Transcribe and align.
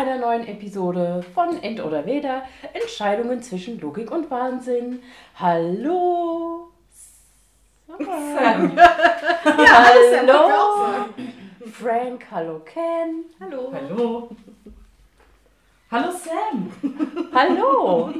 Einer 0.00 0.16
neuen 0.16 0.48
Episode 0.48 1.22
von 1.34 1.62
End 1.62 1.78
oder 1.84 2.06
Weder. 2.06 2.44
Entscheidungen 2.72 3.42
zwischen 3.42 3.78
Logik 3.78 4.10
und 4.10 4.30
Wahnsinn. 4.30 5.02
Hallo. 5.34 6.70
Sam. 7.98 8.74
hallo. 9.44 11.04
Frank, 11.70 12.24
hallo 12.30 12.60
Ken. 12.60 13.26
Hallo. 13.40 13.70
Hallo. 13.74 14.30
Hallo 15.90 16.10
Sam. 16.12 16.72
Hallo. 17.34 18.10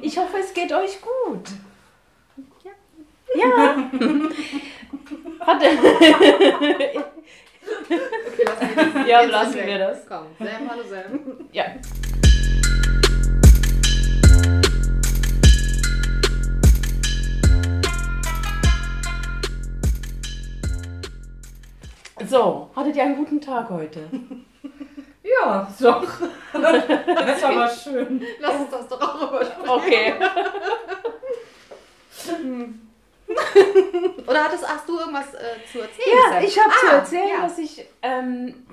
Ich 0.00 0.16
hoffe, 0.16 0.38
es 0.38 0.54
geht 0.54 0.72
euch 0.72 0.98
gut. 1.02 1.50
Ja. 3.34 3.76
Hat 5.46 5.62
Okay, 7.82 8.44
lassen 8.44 8.76
wir 8.76 8.84
das. 8.94 9.08
Ja, 9.08 9.20
lassen 9.22 9.50
ist 9.50 9.56
weg. 9.56 9.66
wir 9.66 9.78
das. 9.78 10.06
Komm, 10.06 10.26
Sam, 10.38 10.70
hallo 10.70 10.82
Sam. 10.88 11.48
Ja. 11.52 11.64
So, 22.26 22.70
hattet 22.74 22.96
ihr 22.96 23.04
einen 23.04 23.16
guten 23.16 23.40
Tag 23.40 23.70
heute? 23.70 24.08
Ja, 25.40 25.68
doch. 25.80 26.02
Das 26.52 27.42
war 27.42 27.68
schön. 27.70 28.22
Lass 28.40 28.60
uns 28.60 28.70
das 28.70 28.88
doch 28.88 29.00
auch 29.00 29.30
übersprechen. 29.30 29.68
Okay. 29.68 30.14
Oder 34.26 34.44
hattest, 34.44 34.66
hast 34.68 34.88
du 34.88 34.98
irgendwas 34.98 35.34
äh, 35.34 35.38
zu 35.70 35.80
erzählen? 35.80 36.16
Ja, 36.32 36.40
ich 36.40 36.58
habe 36.58 36.70
zu 36.70 36.86
Ah, 36.88 36.92
erzählen, 36.96 37.28
ja. 37.36 37.42
dass 37.42 37.58
ich 37.58 37.84
ähm, 38.02 38.66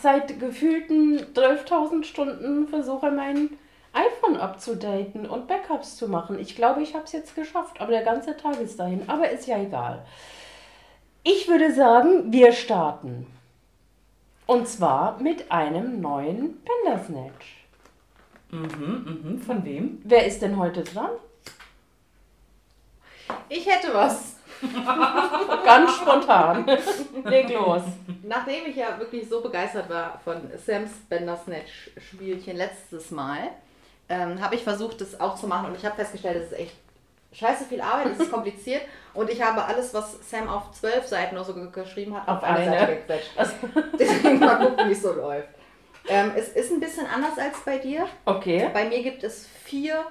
seit 0.00 0.38
gefühlten 0.40 1.18
12.000 1.34 2.04
Stunden 2.04 2.68
versuche, 2.68 3.10
mein 3.10 3.50
iPhone 3.92 4.36
abzudaten 4.36 5.26
und 5.26 5.46
Backups 5.46 5.96
zu 5.96 6.08
machen. 6.08 6.38
Ich 6.38 6.56
glaube, 6.56 6.82
ich 6.82 6.94
habe 6.94 7.04
es 7.04 7.12
jetzt 7.12 7.34
geschafft, 7.34 7.80
aber 7.80 7.92
der 7.92 8.02
ganze 8.02 8.36
Tag 8.36 8.60
ist 8.60 8.78
dahin. 8.80 9.08
Aber 9.08 9.30
ist 9.30 9.46
ja 9.46 9.58
egal. 9.58 10.04
Ich 11.22 11.48
würde 11.48 11.72
sagen, 11.72 12.32
wir 12.32 12.52
starten. 12.52 13.26
Und 14.46 14.68
zwar 14.68 15.20
mit 15.22 15.50
einem 15.50 16.00
neuen 16.00 16.60
Pendersnatch. 16.64 17.64
Mhm, 18.50 19.20
mhm. 19.32 19.38
Von 19.40 19.64
wem? 19.64 20.00
Wer 20.04 20.26
ist 20.26 20.42
denn 20.42 20.58
heute 20.58 20.82
dran? 20.82 21.10
Ich 23.48 23.66
hätte 23.66 23.92
was. 23.92 24.36
Ganz 25.64 25.90
spontan. 25.96 26.66
Leg 27.24 27.50
los. 27.50 27.82
Nachdem 28.22 28.66
ich 28.66 28.76
ja 28.76 28.98
wirklich 28.98 29.28
so 29.28 29.40
begeistert 29.40 29.88
war 29.90 30.20
von 30.24 30.40
Sam's 30.64 30.92
Bandersnatch-Spielchen 31.08 32.56
letztes 32.56 33.10
Mal, 33.10 33.50
ähm, 34.08 34.40
habe 34.42 34.54
ich 34.54 34.62
versucht, 34.64 35.00
das 35.00 35.18
auch 35.20 35.34
zu 35.36 35.46
machen 35.46 35.66
und 35.66 35.76
ich 35.76 35.84
habe 35.84 35.96
festgestellt, 35.96 36.36
es 36.36 36.52
ist 36.52 36.58
echt 36.58 36.76
scheiße 37.32 37.64
viel 37.64 37.80
Arbeit, 37.80 38.12
es 38.12 38.20
ist 38.20 38.30
kompliziert 38.32 38.82
und 39.12 39.28
ich 39.30 39.42
habe 39.42 39.64
alles, 39.64 39.92
was 39.92 40.16
Sam 40.30 40.48
auf 40.48 40.72
zwölf 40.72 41.06
Seiten 41.06 41.34
oder 41.36 41.44
so 41.44 41.54
ge- 41.54 41.70
geschrieben 41.72 42.14
hat, 42.14 42.28
Auf 42.28 42.38
auf, 42.38 42.44
eine. 42.44 42.64
Seite 42.64 42.96
gequetscht. 42.96 43.30
Also, 43.36 43.52
Deswegen 43.98 44.38
mal 44.38 44.56
gucken, 44.56 44.88
wie 44.88 44.92
es 44.92 45.02
so 45.02 45.12
läuft. 45.12 45.48
Ähm, 46.06 46.32
es 46.36 46.48
ist 46.50 46.70
ein 46.70 46.80
bisschen 46.80 47.06
anders 47.06 47.38
als 47.38 47.58
bei 47.64 47.78
dir. 47.78 48.06
okay. 48.26 48.68
Bei 48.72 48.84
mir 48.84 49.02
gibt 49.02 49.24
es 49.24 49.46
vier 49.64 50.04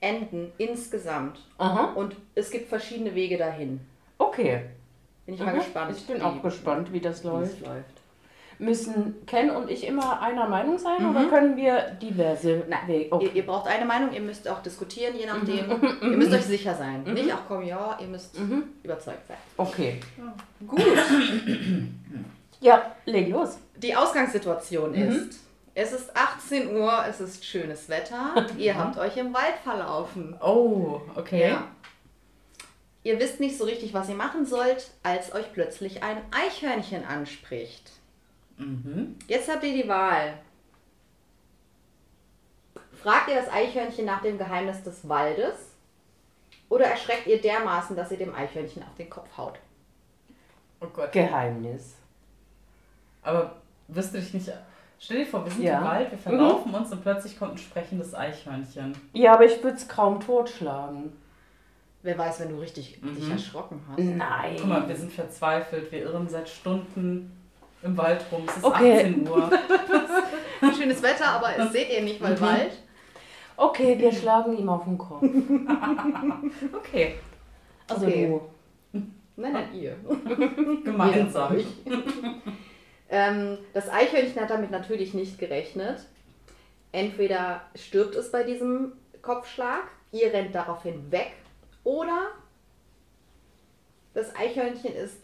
Enden 0.00 0.52
insgesamt 0.58 1.38
Aha. 1.58 1.92
und 1.94 2.16
es 2.34 2.50
gibt 2.50 2.68
verschiedene 2.68 3.14
Wege 3.14 3.36
dahin. 3.36 3.80
Okay. 4.18 4.62
Bin 5.26 5.34
ich 5.34 5.40
mal 5.40 5.52
Mhm. 5.54 5.58
gespannt. 5.58 5.96
Ich 5.96 6.06
bin 6.06 6.22
auch 6.22 6.42
gespannt, 6.42 6.92
wie 6.92 7.00
das 7.00 7.22
läuft. 7.24 7.60
läuft. 7.60 7.84
Müssen 8.58 9.14
Ken 9.26 9.48
und 9.50 9.70
ich 9.70 9.86
immer 9.86 10.20
einer 10.20 10.46
Meinung 10.46 10.76
sein 10.78 11.08
oder 11.08 11.24
können 11.30 11.56
wir 11.56 11.80
diverse 12.02 12.56
Mhm. 12.56 12.62
Nein, 12.68 12.80
Wege? 12.88 13.04
ihr, 13.04 13.12
Okay. 13.12 13.30
ihr 13.34 13.46
braucht 13.46 13.66
eine 13.68 13.86
Meinung, 13.86 14.12
ihr 14.12 14.20
müsst 14.20 14.46
auch 14.48 14.62
diskutieren, 14.62 15.14
je 15.18 15.24
nachdem. 15.26 15.64
ihr 16.02 16.16
müsst 16.16 16.32
euch 16.32 16.44
sicher 16.44 16.74
sein. 16.74 17.02
Nicht 17.04 17.32
auch 17.32 17.46
komm, 17.48 17.62
ja, 17.62 17.96
ihr 18.00 18.06
müsst 18.08 18.38
Mhm. 18.38 18.64
überzeugt 18.82 19.26
sein. 19.28 19.38
okay. 19.56 20.00
Gut. 20.66 20.82
Ja, 22.60 22.94
leg 23.06 23.28
los. 23.30 23.58
Die 23.76 23.96
Ausgangssituation 23.96 24.90
Mhm. 24.90 25.02
ist, 25.08 25.40
es 25.74 25.92
ist 25.92 26.16
18 26.16 26.76
Uhr, 26.76 27.04
es 27.08 27.20
ist 27.20 27.44
schönes 27.44 27.88
Wetter, 27.88 28.46
ihr 28.58 28.76
habt 28.76 28.98
euch 28.98 29.16
im 29.16 29.32
Wald 29.32 29.56
verlaufen. 29.62 30.36
Oh, 30.40 31.00
okay. 31.14 31.50
Ja. 31.50 31.68
Ihr 33.02 33.18
wisst 33.18 33.40
nicht 33.40 33.56
so 33.56 33.64
richtig, 33.64 33.94
was 33.94 34.08
ihr 34.08 34.14
machen 34.14 34.44
sollt, 34.44 34.90
als 35.02 35.34
euch 35.34 35.52
plötzlich 35.52 36.02
ein 36.02 36.18
Eichhörnchen 36.32 37.04
anspricht. 37.04 37.90
Mhm. 38.58 39.16
Jetzt 39.26 39.50
habt 39.50 39.64
ihr 39.64 39.82
die 39.82 39.88
Wahl. 39.88 40.34
Fragt 43.02 43.28
ihr 43.30 43.36
das 43.36 43.50
Eichhörnchen 43.50 44.04
nach 44.04 44.20
dem 44.20 44.36
Geheimnis 44.36 44.82
des 44.82 45.08
Waldes 45.08 45.54
oder 46.68 46.86
erschreckt 46.86 47.26
ihr 47.26 47.40
dermaßen, 47.40 47.96
dass 47.96 48.10
ihr 48.10 48.18
dem 48.18 48.34
Eichhörnchen 48.34 48.82
auf 48.82 48.94
den 48.96 49.08
Kopf 49.08 49.28
haut? 49.38 49.58
Oh 50.80 50.86
Gott. 50.86 51.12
Geheimnis. 51.12 51.94
Aber 53.22 53.56
wirst 53.88 54.12
du 54.12 54.18
dich 54.18 54.34
nicht. 54.34 54.52
Stell 55.02 55.18
dir 55.24 55.26
vor, 55.26 55.44
wir 55.46 55.50
sind 55.50 55.62
Ja. 55.64 55.78
im 55.78 55.84
Wald, 55.84 56.10
wir 56.10 56.18
verlaufen 56.18 56.74
uns 56.74 56.92
und 56.92 57.00
plötzlich 57.02 57.38
kommt 57.38 57.52
ein 57.52 57.58
sprechendes 57.58 58.14
Eichhörnchen. 58.14 58.94
Ja, 59.14 59.32
aber 59.32 59.46
ich 59.46 59.62
würde 59.64 59.76
es 59.78 59.88
kaum 59.88 60.20
totschlagen. 60.20 61.12
Wer 62.02 62.18
weiß, 62.18 62.40
wenn 62.40 62.50
du 62.50 62.56
richtig 62.60 63.00
Mhm. 63.02 63.14
dich 63.14 63.30
erschrocken 63.30 63.80
hast. 63.88 63.98
Nein. 63.98 64.56
Guck 64.58 64.66
mal, 64.68 64.86
wir 64.88 64.96
sind 64.96 65.10
verzweifelt, 65.12 65.90
wir 65.90 66.00
irren 66.02 66.28
seit 66.28 66.48
Stunden 66.50 67.32
im 67.82 67.96
Wald 67.96 68.22
rum. 68.30 68.42
Es 68.46 68.58
ist 68.58 68.64
Okay. 68.64 68.96
18 68.98 69.26
Uhr. 69.28 69.50
Schönes 70.78 71.02
Wetter, 71.02 71.28
aber 71.28 71.56
es 71.58 71.72
seht 71.72 71.90
ihr 71.90 72.02
nicht, 72.02 72.20
weil 72.22 72.34
Mhm. 72.36 72.40
Wald. 72.42 72.72
Okay, 73.56 73.98
wir 73.98 74.12
schlagen 74.12 74.56
ihm 74.58 74.68
auf 74.68 74.84
den 74.84 74.98
Kopf. 74.98 75.22
Okay, 76.74 77.14
Also 77.88 78.06
Okay. 78.06 78.26
du. 78.92 79.00
Nein, 79.36 79.52
nein, 79.54 79.74
ihr. 79.74 79.96
gemeinsam. 80.84 81.56
Ähm, 83.10 83.58
das 83.74 83.88
Eichhörnchen 83.88 84.40
hat 84.40 84.50
damit 84.50 84.70
natürlich 84.70 85.14
nicht 85.14 85.38
gerechnet. 85.38 86.06
Entweder 86.92 87.62
stirbt 87.74 88.14
es 88.14 88.30
bei 88.30 88.44
diesem 88.44 88.92
Kopfschlag, 89.20 89.82
ihr 90.12 90.32
rennt 90.32 90.54
daraufhin 90.54 91.10
weg, 91.10 91.32
oder 91.84 92.28
das 94.14 94.34
Eichhörnchen 94.34 94.94
ist 94.94 95.16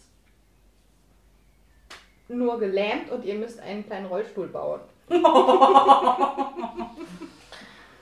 nur 2.28 2.58
gelähmt 2.58 3.10
und 3.10 3.24
ihr 3.24 3.34
müsst 3.34 3.60
einen 3.60 3.86
kleinen 3.86 4.06
Rollstuhl 4.06 4.48
bauen. 4.48 4.80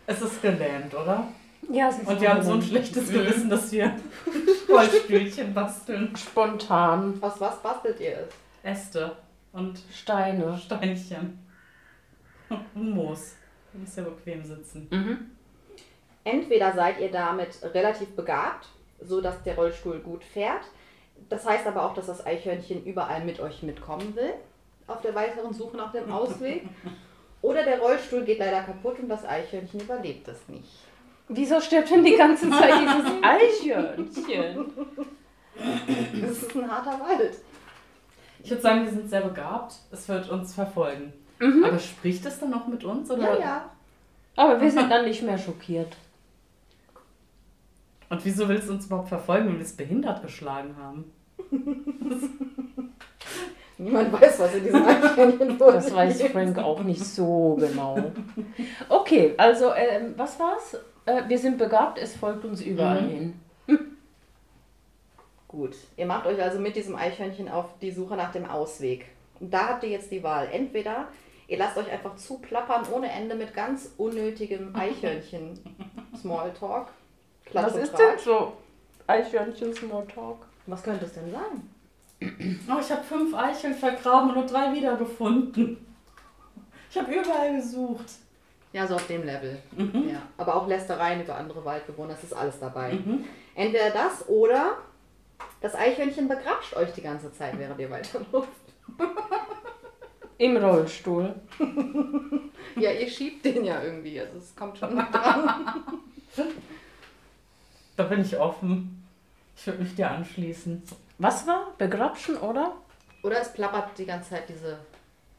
Es 0.06 0.20
ist 0.20 0.42
gelähmt, 0.42 0.92
oder? 0.92 1.26
Ja, 1.70 1.88
es 1.88 1.98
ist 1.98 2.06
Und 2.06 2.20
wir 2.20 2.28
haben 2.28 2.42
so 2.42 2.52
ein 2.52 2.60
schlechtes 2.60 3.10
Gewissen, 3.10 3.48
dass 3.48 3.72
wir 3.72 3.96
Rollstühlchen 4.68 5.54
basteln. 5.54 6.14
Spontan. 6.14 7.16
Aus 7.22 7.40
was 7.40 7.62
bastelt 7.62 7.98
ihr 8.00 8.18
es? 8.18 8.28
Äste 8.62 9.16
und 9.54 9.80
Steine. 9.92 10.58
Steinchen. 10.58 11.38
Und 12.50 12.94
Moos. 12.94 13.36
Du 13.72 13.78
musst 13.78 13.96
ja 13.96 14.04
bequem 14.04 14.44
sitzen. 14.44 14.86
Mhm. 14.90 15.30
Entweder 16.24 16.72
seid 16.72 17.00
ihr 17.00 17.10
damit 17.10 17.58
relativ 17.74 18.14
begabt, 18.14 18.68
so 19.00 19.20
dass 19.20 19.42
der 19.42 19.56
Rollstuhl 19.56 20.00
gut 20.00 20.22
fährt. 20.22 20.64
Das 21.28 21.46
heißt 21.46 21.66
aber 21.66 21.84
auch, 21.84 21.94
dass 21.94 22.06
das 22.06 22.24
Eichhörnchen 22.24 22.84
überall 22.84 23.24
mit 23.24 23.40
euch 23.40 23.62
mitkommen 23.62 24.14
will, 24.14 24.34
auf 24.86 25.00
der 25.00 25.14
weiteren 25.14 25.54
Suche 25.54 25.76
nach 25.76 25.92
dem 25.92 26.10
Ausweg. 26.12 26.68
Oder 27.42 27.62
der 27.62 27.78
Rollstuhl 27.78 28.24
geht 28.24 28.38
leider 28.38 28.62
kaputt 28.62 28.98
und 28.98 29.08
das 29.08 29.24
Eichhörnchen 29.24 29.80
überlebt 29.80 30.28
es 30.28 30.48
nicht. 30.48 30.78
Wieso 31.28 31.60
stirbt 31.60 31.90
denn 31.90 32.04
die 32.04 32.16
ganze 32.16 32.50
Zeit 32.50 32.72
dieses 32.80 33.12
Eichhörnchen? 33.22 34.72
Das 36.20 36.42
ist 36.42 36.56
ein 36.56 36.70
harter 36.70 37.00
Wald. 37.00 37.36
Ich 38.44 38.50
würde 38.50 38.62
sagen, 38.62 38.84
wir 38.84 38.92
sind 38.92 39.08
sehr 39.10 39.22
begabt. 39.22 39.74
Es 39.90 40.08
wird 40.08 40.28
uns 40.30 40.54
verfolgen. 40.54 41.12
Aber 41.40 41.78
spricht 41.78 42.24
es 42.26 42.38
dann 42.38 42.50
noch 42.50 42.66
mit 42.68 42.84
uns? 42.84 43.10
Oder? 43.10 43.22
Ja, 43.34 43.38
ja. 43.40 43.70
Aber 44.36 44.60
wir 44.60 44.70
sind 44.70 44.90
dann 44.90 45.04
nicht 45.04 45.22
mehr 45.22 45.38
schockiert. 45.38 45.96
Und 48.10 48.24
wieso 48.24 48.48
willst 48.48 48.68
du 48.68 48.74
uns 48.74 48.86
überhaupt 48.86 49.08
verfolgen, 49.08 49.48
wenn 49.48 49.56
wir 49.56 49.64
es 49.64 49.72
behindert 49.76 50.22
geschlagen 50.22 50.76
haben? 50.80 51.10
Niemand 53.78 54.12
weiß, 54.12 54.38
was 54.38 54.54
in 54.54 54.64
diesem 54.64 54.84
Eichhörnchen 54.84 55.58
vor 55.58 55.72
Das 55.72 55.92
weiß. 55.92 56.22
Frank 56.24 56.58
auch 56.58 56.82
nicht 56.84 57.04
so 57.04 57.56
genau. 57.58 58.12
Okay, 58.88 59.34
also 59.36 59.72
ähm, 59.74 60.14
was 60.16 60.38
war's? 60.38 60.76
Äh, 61.06 61.22
wir 61.26 61.38
sind 61.38 61.58
begabt, 61.58 61.98
es 61.98 62.14
folgt 62.14 62.44
uns 62.44 62.60
überall 62.62 63.02
Mhm. 63.02 63.08
hin. 63.08 63.40
Gut, 65.54 65.76
ihr 65.96 66.06
macht 66.06 66.26
euch 66.26 66.42
also 66.42 66.58
mit 66.58 66.74
diesem 66.74 66.96
Eichhörnchen 66.96 67.48
auf 67.48 67.66
die 67.80 67.92
Suche 67.92 68.16
nach 68.16 68.32
dem 68.32 68.44
Ausweg. 68.44 69.06
Und 69.38 69.54
da 69.54 69.68
habt 69.68 69.84
ihr 69.84 69.90
jetzt 69.90 70.10
die 70.10 70.24
Wahl. 70.24 70.48
Entweder 70.50 71.06
ihr 71.46 71.58
lasst 71.58 71.78
euch 71.78 71.88
einfach 71.92 72.16
zuplappern 72.16 72.84
ohne 72.92 73.08
Ende 73.08 73.36
mit 73.36 73.54
ganz 73.54 73.92
unnötigem 73.96 74.74
Eichhörnchen 74.74 75.60
Smalltalk. 76.20 76.88
Was 77.52 77.76
ist 77.76 77.96
denn 77.96 78.18
so 78.18 78.54
Eichhörnchen 79.06 79.72
Smalltalk? 79.72 80.38
Was 80.66 80.82
könnte 80.82 81.04
es 81.04 81.12
denn 81.12 81.30
sein? 81.30 81.70
Oh, 82.68 82.80
ich 82.80 82.90
habe 82.90 83.02
fünf 83.04 83.34
Eicheln 83.34 83.74
vergraben 83.74 84.30
und 84.30 84.36
nur 84.36 84.46
drei 84.46 84.72
wiedergefunden. 84.72 85.76
Ich 86.90 86.96
habe 86.96 87.12
überall 87.12 87.54
gesucht. 87.56 88.06
Ja, 88.72 88.86
so 88.86 88.94
auf 88.94 89.06
dem 89.06 89.24
Level. 89.24 89.58
Mhm. 89.76 90.08
Ja. 90.08 90.22
Aber 90.38 90.56
auch 90.56 90.66
Lästereien 90.66 91.20
über 91.20 91.36
andere 91.36 91.64
Waldbewohner, 91.64 92.14
das 92.14 92.24
ist 92.24 92.32
alles 92.32 92.58
dabei. 92.58 92.98
Entweder 93.54 93.90
das 93.90 94.26
oder 94.28 94.78
das 95.60 95.74
Eichhörnchen 95.74 96.28
begrapscht 96.28 96.76
euch 96.76 96.92
die 96.92 97.02
ganze 97.02 97.32
Zeit, 97.32 97.58
während 97.58 97.78
ihr 97.80 97.90
weiterläuft. 97.90 98.48
Im 100.38 100.56
Rollstuhl. 100.56 101.34
Ja, 102.76 102.90
ihr 102.90 103.08
schiebt 103.08 103.44
den 103.44 103.64
ja 103.64 103.82
irgendwie. 103.82 104.20
Also 104.20 104.38
es 104.38 104.56
kommt 104.56 104.76
schon 104.78 104.96
mit 104.96 105.06
dran. 105.12 105.84
Da 107.96 108.02
bin 108.04 108.20
ich 108.22 108.36
offen. 108.36 109.06
Ich 109.56 109.66
würde 109.66 109.82
mich 109.82 109.94
dir 109.94 110.10
anschließen. 110.10 110.82
Was 111.18 111.46
war? 111.46 111.72
Begrapschen, 111.78 112.36
oder? 112.36 112.72
Oder 113.22 113.40
es 113.40 113.52
plappert 113.52 113.96
die 113.98 114.06
ganze 114.06 114.30
Zeit 114.30 114.48
diese 114.48 114.78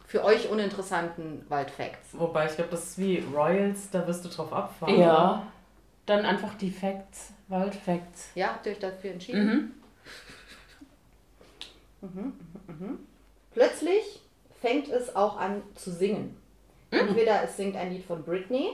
für 0.07 0.23
euch 0.23 0.49
uninteressanten 0.49 1.43
Waldfacts. 1.49 2.09
Wobei, 2.13 2.45
ich 2.45 2.55
glaube, 2.55 2.71
das 2.71 2.85
ist 2.85 2.97
wie 2.99 3.17
Royals, 3.33 3.89
da 3.89 4.07
wirst 4.07 4.23
du 4.23 4.29
drauf 4.29 4.53
abfahren. 4.53 4.97
Ja. 4.97 5.47
Dann 6.05 6.23
einfach 6.25 6.53
die 6.53 6.71
Facts, 6.71 7.33
Waldfacts. 7.47 8.29
Ja, 8.35 8.49
habt 8.49 8.65
ihr 8.67 8.73
euch 8.73 8.79
dafür 8.79 9.11
entschieden? 9.11 9.45
Mhm. 9.45 9.71
Plötzlich 13.51 14.21
fängt 14.61 14.89
es 14.89 15.15
auch 15.15 15.37
an 15.37 15.61
zu 15.75 15.91
singen. 15.91 16.37
Entweder 16.91 17.43
es 17.43 17.57
singt 17.57 17.75
ein 17.75 17.91
Lied 17.91 18.05
von 18.05 18.23
Britney 18.23 18.69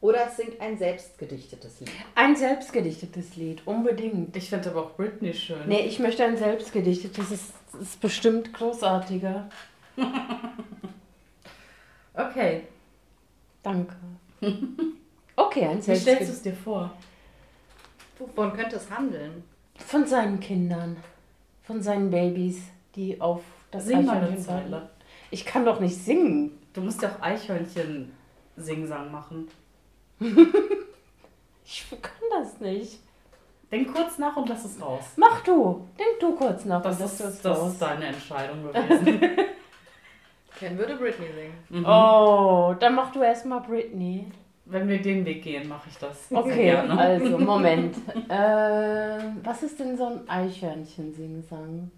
oder 0.00 0.28
es 0.28 0.36
singt 0.36 0.60
ein 0.60 0.78
selbstgedichtetes 0.78 1.80
Lied. 1.80 1.90
Ein 2.14 2.36
selbstgedichtetes 2.36 3.36
Lied, 3.36 3.66
unbedingt. 3.66 4.36
Ich 4.36 4.50
finde 4.50 4.70
aber 4.70 4.82
auch 4.84 4.96
Britney 4.96 5.34
schön. 5.34 5.66
Nee, 5.66 5.86
ich 5.86 5.98
möchte 5.98 6.24
ein 6.24 6.36
selbstgedichtetes. 6.36 7.16
Das 7.16 7.30
ist, 7.30 7.52
das 7.72 7.80
ist 7.82 8.00
bestimmt 8.00 8.52
großartiger. 8.52 9.48
Okay, 12.16 12.62
Danke. 13.64 13.96
Okay, 15.36 15.64
ein 15.66 15.78
wie 15.78 15.82
stellst 15.82 16.06
du 16.06 16.12
es 16.12 16.42
selbstgedichtetes. 16.42 16.42
dir 16.42 16.54
vor? 16.54 16.96
Wovon 18.20 18.52
könnte 18.52 18.76
es 18.76 18.88
handeln? 18.88 19.42
Von 19.76 20.06
seinen 20.06 20.40
Kindern. 20.40 20.96
Von 21.62 21.82
seinen 21.82 22.10
Babys, 22.10 22.62
die 22.94 23.20
auf 23.20 23.42
das 23.70 23.86
Sing 23.86 24.04
mal 24.04 24.16
eine 24.16 24.26
Eichhörnchen 24.26 24.44
Zeile. 24.44 24.90
Ich 25.30 25.44
kann 25.44 25.64
doch 25.64 25.80
nicht 25.80 25.96
singen. 25.96 26.58
Du 26.72 26.80
musst 26.80 27.02
ja 27.02 27.10
auch 27.10 27.22
Eichhörnchen-Singsang 27.22 29.10
machen. 29.10 29.48
Ich 31.66 31.86
kann 32.02 32.28
das 32.30 32.60
nicht. 32.60 33.00
Denk 33.72 33.92
kurz 33.94 34.18
nach 34.18 34.36
und 34.36 34.48
lass 34.48 34.64
es 34.64 34.80
raus. 34.80 35.02
Mach 35.16 35.40
du. 35.42 35.88
Denk 35.98 36.20
du 36.20 36.34
kurz 36.36 36.64
nach. 36.64 36.82
Das, 36.82 37.00
und 37.00 37.06
ist, 37.06 37.20
lass 37.20 37.28
es 37.34 37.42
das 37.42 37.58
raus. 37.58 37.72
ist 37.72 37.82
deine 37.82 38.06
Entscheidung 38.06 38.62
gewesen. 38.62 39.20
Ken 40.58 40.78
würde 40.78 40.96
Britney 40.96 41.26
singen. 41.34 41.54
Mhm. 41.70 41.86
Oh, 41.86 42.74
dann 42.78 42.94
mach 42.94 43.10
du 43.12 43.22
erstmal 43.22 43.60
Britney. 43.62 44.26
Wenn 44.66 44.88
wir 44.88 45.00
den 45.02 45.24
Weg 45.26 45.42
gehen, 45.42 45.68
mache 45.68 45.88
ich 45.90 45.96
das. 45.98 46.26
Okay, 46.30 46.64
gerne. 46.64 46.98
also 46.98 47.38
Moment. 47.38 47.96
äh, 48.28 49.18
was 49.42 49.62
ist 49.62 49.78
denn 49.78 49.96
so 49.96 50.06
ein 50.06 50.28
Eichhörnchen-Singsang? 50.28 51.90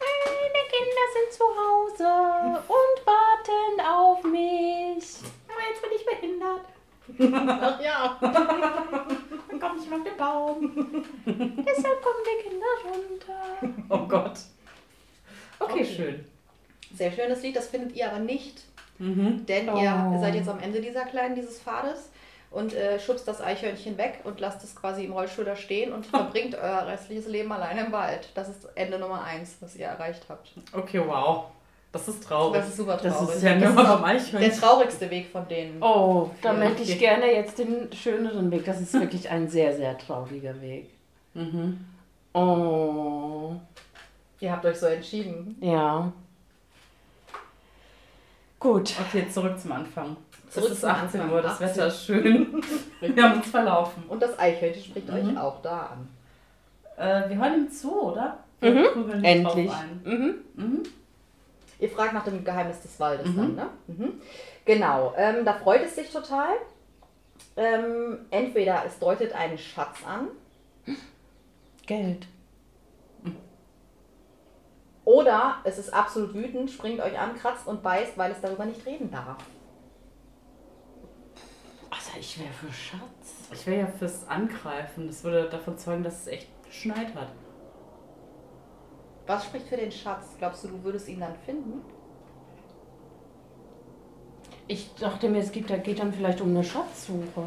Meine 0.00 0.62
Kinder 0.70 1.06
sind 1.12 1.32
zu 1.32 1.44
Hause 1.44 2.60
und 2.66 3.06
warten 3.06 3.80
auf 3.86 4.22
mich. 4.24 5.18
Aber 5.48 5.62
jetzt 5.68 5.82
bin 5.82 5.90
ich 5.96 6.06
behindert. 6.06 6.64
Ach 7.62 7.80
ja. 7.82 8.16
Dann 8.20 9.60
komme 9.60 9.78
ich 9.80 9.92
auf 9.92 10.02
den 10.02 10.16
Baum. 10.16 10.72
Deshalb 11.26 12.02
kommen 12.02 12.24
die 12.26 12.48
Kinder 12.48 12.72
runter. 12.86 13.42
Oh 13.90 14.08
Gott. 14.08 14.38
Okay, 15.58 15.72
Okay. 15.72 15.84
schön. 15.84 16.24
Sehr 16.94 17.12
schönes 17.12 17.42
Lied, 17.42 17.56
das 17.56 17.68
findet 17.68 17.94
ihr 17.96 18.08
aber 18.10 18.20
nicht, 18.20 18.62
Mhm. 18.98 19.44
denn 19.46 19.68
Oh. 19.68 19.78
ihr 19.78 20.18
seid 20.20 20.34
jetzt 20.34 20.48
am 20.48 20.60
Ende 20.60 20.80
dieser 20.80 21.04
kleinen, 21.04 21.34
dieses 21.34 21.60
Pfades 21.60 22.10
und 22.50 22.72
äh, 22.74 23.00
schubst 23.00 23.26
das 23.26 23.40
Eichhörnchen 23.40 23.98
weg 23.98 24.20
und 24.24 24.38
lasst 24.40 24.62
es 24.62 24.76
quasi 24.76 25.04
im 25.04 25.12
Rollstuhl 25.12 25.44
da 25.44 25.56
stehen 25.56 25.92
und 25.92 26.06
verbringt 26.06 26.54
euer 26.54 26.86
restliches 26.86 27.26
Leben 27.26 27.50
alleine 27.52 27.86
im 27.86 27.92
Wald. 27.92 28.28
Das 28.34 28.48
ist 28.48 28.68
Ende 28.76 28.98
Nummer 28.98 29.22
eins, 29.24 29.56
was 29.60 29.74
ihr 29.76 29.86
erreicht 29.86 30.22
habt. 30.28 30.52
Okay, 30.72 31.00
wow. 31.04 31.46
Das 31.90 32.08
ist 32.08 32.24
traurig. 32.24 32.60
Das 32.60 32.68
ist 32.70 32.76
super 32.78 32.96
Das 32.96 33.16
traurig. 33.16 33.36
ist 33.36 33.42
ja 33.44 33.54
das 33.54 33.60
nur 33.72 33.82
ist 33.82 33.88
beim 33.88 34.02
auch 34.02 34.06
Eichhörnchen. 34.06 34.40
der 34.40 34.52
traurigste 34.60 35.10
Weg 35.10 35.28
von 35.30 35.46
denen. 35.46 35.80
Oh, 35.82 36.28
da 36.42 36.52
Ja, 36.52 36.58
möchte 36.58 36.82
ich 36.82 36.98
gerne 36.98 37.26
jetzt 37.32 37.56
den 37.58 37.92
schöneren 37.92 38.50
Weg. 38.50 38.64
Das 38.64 38.80
ist 38.80 38.92
wirklich 38.94 39.30
ein 39.30 39.48
sehr, 39.48 39.76
sehr 39.76 39.96
trauriger 39.98 40.60
Weg. 40.60 40.90
Mhm. 41.34 41.84
Oh, 42.32 43.52
Ihr 44.40 44.52
habt 44.52 44.64
euch 44.66 44.76
so 44.78 44.86
entschieden. 44.86 45.56
ja. 45.60 46.12
Gut. 48.64 48.94
Okay, 48.98 49.28
zurück 49.28 49.60
zum 49.60 49.72
Anfang. 49.72 50.16
Zurück 50.48 50.68
es 50.68 50.72
ist 50.76 50.80
zum 50.80 50.88
18 50.90 51.20
Anfang. 51.20 51.32
Uhr, 51.36 51.42
das 51.42 51.52
18. 51.60 51.68
Wetter 51.68 51.86
ist 51.88 52.04
schön. 52.06 52.64
Wir 53.00 53.22
haben 53.22 53.36
uns 53.36 53.46
verlaufen. 53.50 54.04
Und 54.08 54.22
das 54.22 54.38
Eichhörnchen 54.38 54.82
spricht 54.82 55.06
Mhm. 55.08 55.14
euch 55.32 55.38
auch 55.38 55.60
da 55.60 55.90
an. 55.92 56.08
Äh, 56.96 57.28
wir 57.28 57.36
hören 57.36 57.54
ihm 57.66 57.70
zu, 57.70 57.92
oder? 58.12 58.38
Mhm. 58.62 58.86
Wir 59.06 59.16
nicht 59.16 59.24
Endlich. 59.26 59.66
drauf 59.70 59.80
ein. 59.80 60.00
Mhm. 60.04 60.34
Mhm. 60.54 60.82
Ihr 61.78 61.90
fragt 61.90 62.14
nach 62.14 62.24
dem 62.24 62.42
Geheimnis 62.42 62.80
des 62.80 62.98
Waldes 62.98 63.26
Mhm. 63.26 63.36
dann, 63.36 63.54
ne? 63.56 63.66
Mhm. 63.88 64.12
Genau, 64.64 65.12
ähm, 65.18 65.44
da 65.44 65.52
freut 65.52 65.82
es 65.84 65.94
sich 65.96 66.10
total. 66.10 66.54
Ähm, 67.58 68.20
entweder 68.30 68.82
es 68.86 68.98
deutet 68.98 69.34
einen 69.34 69.58
Schatz 69.58 69.98
an 70.08 70.28
Geld. 71.86 72.26
Oder 75.04 75.56
es 75.64 75.78
ist 75.78 75.92
absolut 75.92 76.34
wütend, 76.34 76.70
springt 76.70 77.00
euch 77.00 77.18
an, 77.18 77.34
kratzt 77.34 77.66
und 77.66 77.82
beißt, 77.82 78.16
weil 78.16 78.32
es 78.32 78.40
darüber 78.40 78.64
nicht 78.64 78.84
reden 78.86 79.10
darf. 79.10 79.36
Also 81.90 82.18
ich 82.18 82.38
wäre 82.40 82.52
für 82.52 82.72
Schatz. 82.72 83.50
Ich 83.52 83.66
wäre 83.66 83.80
ja 83.82 83.86
fürs 83.86 84.26
Angreifen. 84.28 85.06
Das 85.06 85.22
würde 85.22 85.48
davon 85.48 85.78
zeugen, 85.78 86.02
dass 86.02 86.22
es 86.22 86.26
echt 86.28 86.48
geschneit 86.64 87.14
hat. 87.14 87.28
Was 89.26 89.44
spricht 89.44 89.68
für 89.68 89.76
den 89.76 89.92
Schatz? 89.92 90.26
Glaubst 90.38 90.64
du, 90.64 90.68
du 90.68 90.82
würdest 90.82 91.08
ihn 91.08 91.20
dann 91.20 91.34
finden? 91.46 91.82
Ich 94.66 94.94
dachte 94.94 95.28
mir, 95.28 95.40
es 95.40 95.52
gibt, 95.52 95.70
da 95.70 95.76
geht 95.76 95.98
dann 95.98 96.12
vielleicht 96.12 96.40
um 96.40 96.48
eine 96.48 96.64
Schatzsuche. 96.64 97.44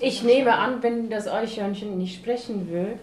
Ich 0.00 0.22
nehme 0.22 0.54
an, 0.54 0.82
wenn 0.82 1.10
das 1.10 1.26
Eichhörnchen 1.26 1.98
nicht 1.98 2.16
sprechen 2.16 2.70
will, 2.70 2.98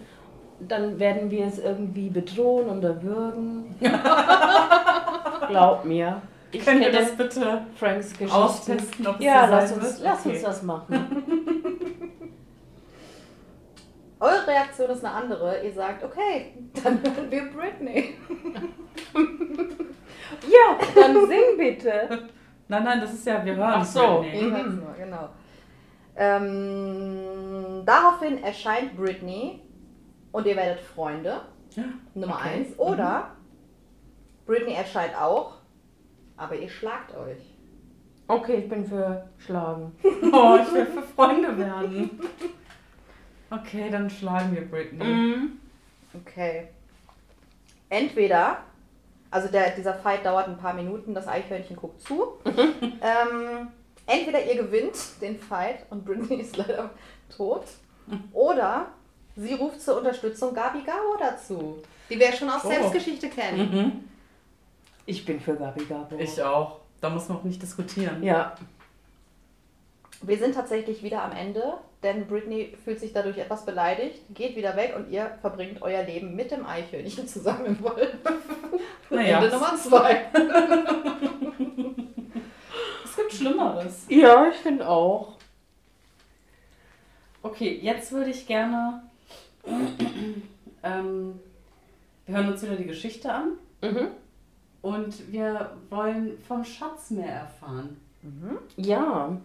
dann 0.68 0.98
werden 0.98 1.30
wir 1.30 1.46
es 1.46 1.58
irgendwie 1.58 2.08
bedrohen 2.10 2.78
oder 2.78 3.02
würgen. 3.02 3.74
Glaub 5.48 5.84
mir. 5.84 6.20
Ich 6.52 6.64
Können 6.64 6.80
wir 6.80 6.90
kenne 6.90 7.04
das 7.04 7.16
bitte 7.16 7.62
Franks 7.76 8.10
Geschichte. 8.12 8.34
austesten, 8.34 9.06
ob 9.06 9.18
es 9.18 9.24
Ja, 9.24 9.46
so 9.46 9.52
lass 9.54 9.72
uns, 9.72 10.00
lass 10.02 10.20
Okay. 10.20 10.30
uns 10.34 10.42
das 10.42 10.62
machen. 10.62 11.06
Eure 14.20 14.46
Reaktion 14.46 14.90
ist 14.90 15.04
eine 15.04 15.14
andere. 15.14 15.62
Ihr 15.64 15.72
sagt, 15.72 16.04
okay, 16.04 16.52
dann 16.82 17.00
hören 17.02 17.30
wir 17.30 17.50
Britney. 17.50 18.14
Ja, 20.42 20.78
dann 20.94 21.26
sing 21.26 21.56
bitte. 21.58 22.28
Nein, 22.68 22.84
nein, 22.84 23.00
das 23.00 23.12
ist 23.14 23.26
ja, 23.26 23.44
wir 23.44 23.56
hören 23.56 23.72
Ach 23.78 23.84
so. 23.84 24.20
Britney. 24.20 24.42
Nur, 24.44 24.94
genau. 24.96 25.28
Ähm, 26.16 27.82
daraufhin 27.84 28.40
erscheint 28.42 28.96
Britney 28.96 29.60
und 30.32 30.46
ihr 30.46 30.56
werdet 30.56 30.80
Freunde. 30.80 31.42
Nummer 32.14 32.36
Okay. 32.36 32.48
eins. 32.48 32.78
Oder 32.78 33.30
Britney 34.46 34.74
erscheint 34.74 35.14
auch, 35.20 35.54
aber 36.36 36.56
ihr 36.56 36.68
schlagt 36.68 37.14
euch. 37.16 37.38
Okay, 38.26 38.56
ich 38.56 38.68
bin 38.68 38.84
für 38.86 39.28
Schlagen. 39.38 39.92
Oh, 40.32 40.58
ich 40.62 40.72
will 40.72 40.86
für 40.86 41.02
Freunde 41.02 41.56
werden. 41.58 42.20
Okay, 43.52 43.90
dann 43.90 44.08
schlagen 44.08 44.54
wir 44.54 44.64
Britney. 44.70 45.04
Mhm. 45.04 45.58
Okay. 46.14 46.68
Entweder, 47.88 48.58
also 49.28 49.48
der, 49.48 49.70
dieser 49.70 49.94
Fight 49.94 50.24
dauert 50.24 50.46
ein 50.46 50.56
paar 50.56 50.72
Minuten, 50.72 51.14
das 51.14 51.26
Eichhörnchen 51.26 51.74
guckt 51.74 52.00
zu. 52.00 52.34
ähm, 52.44 53.66
entweder 54.06 54.44
ihr 54.44 54.62
gewinnt 54.62 54.96
den 55.20 55.36
Fight 55.36 55.84
und 55.90 56.04
Britney 56.04 56.36
ist 56.36 56.56
leider 56.56 56.90
tot. 57.36 57.64
Oder 58.32 58.86
sie 59.40 59.54
ruft 59.54 59.80
zur 59.80 59.96
Unterstützung 59.98 60.54
Gabi 60.54 60.82
Gabo 60.82 61.16
dazu. 61.18 61.78
Die 62.08 62.18
wir 62.18 62.32
schon 62.32 62.50
aus 62.50 62.64
Oh. 62.64 62.68
Selbstgeschichte 62.68 63.28
kennen. 63.28 63.70
Mhm. 63.72 64.04
Ich 65.06 65.24
bin 65.24 65.40
für 65.40 65.54
Gabi 65.56 65.84
Gabo. 65.84 66.16
Ich 66.18 66.40
auch. 66.42 66.80
Da 67.00 67.08
muss 67.08 67.28
man 67.28 67.38
auch 67.38 67.44
nicht 67.44 67.62
diskutieren. 67.62 68.22
Ja. 68.22 68.54
Wir 70.22 70.36
sind 70.36 70.54
tatsächlich 70.54 71.02
wieder 71.02 71.22
am 71.22 71.32
Ende, 71.32 71.78
denn 72.02 72.26
Britney 72.26 72.76
fühlt 72.84 73.00
sich 73.00 73.14
dadurch 73.14 73.38
etwas 73.38 73.64
beleidigt, 73.64 74.18
geht 74.34 74.54
wieder 74.54 74.76
weg 74.76 74.92
und 74.94 75.10
ihr 75.10 75.30
verbringt 75.40 75.80
euer 75.80 76.02
Leben 76.02 76.36
mit 76.36 76.50
dem 76.50 76.66
Eichhörnchen 76.66 77.26
zusammen 77.26 77.64
im 77.66 77.82
Wald. 77.82 78.14
Naja, 79.12 79.38
Ende 79.42 79.56
Nummer 79.56 79.74
zwei. 79.76 80.24
es 83.04 83.16
gibt 83.16 83.32
Schlimmeres. 83.32 84.04
Ja, 84.08 84.46
ich 84.48 84.54
finde 84.58 84.88
auch. 84.88 85.32
Okay, 87.42 87.80
jetzt 87.82 88.12
würde 88.12 88.30
ich 88.30 88.46
gerne. 88.46 89.02
ähm, 90.82 91.40
hören 92.26 92.48
uns 92.52 92.62
wieder 92.62 92.76
die 92.76 92.86
Geschichte 92.86 93.32
an 93.32 93.52
Mhm. 93.82 94.08
und 94.82 95.32
wir 95.32 95.76
wollen 95.88 96.38
vom 96.46 96.64
Schatz 96.64 97.10
mehr 97.10 97.32
erfahren. 97.32 97.98
Ja. 98.76 99.36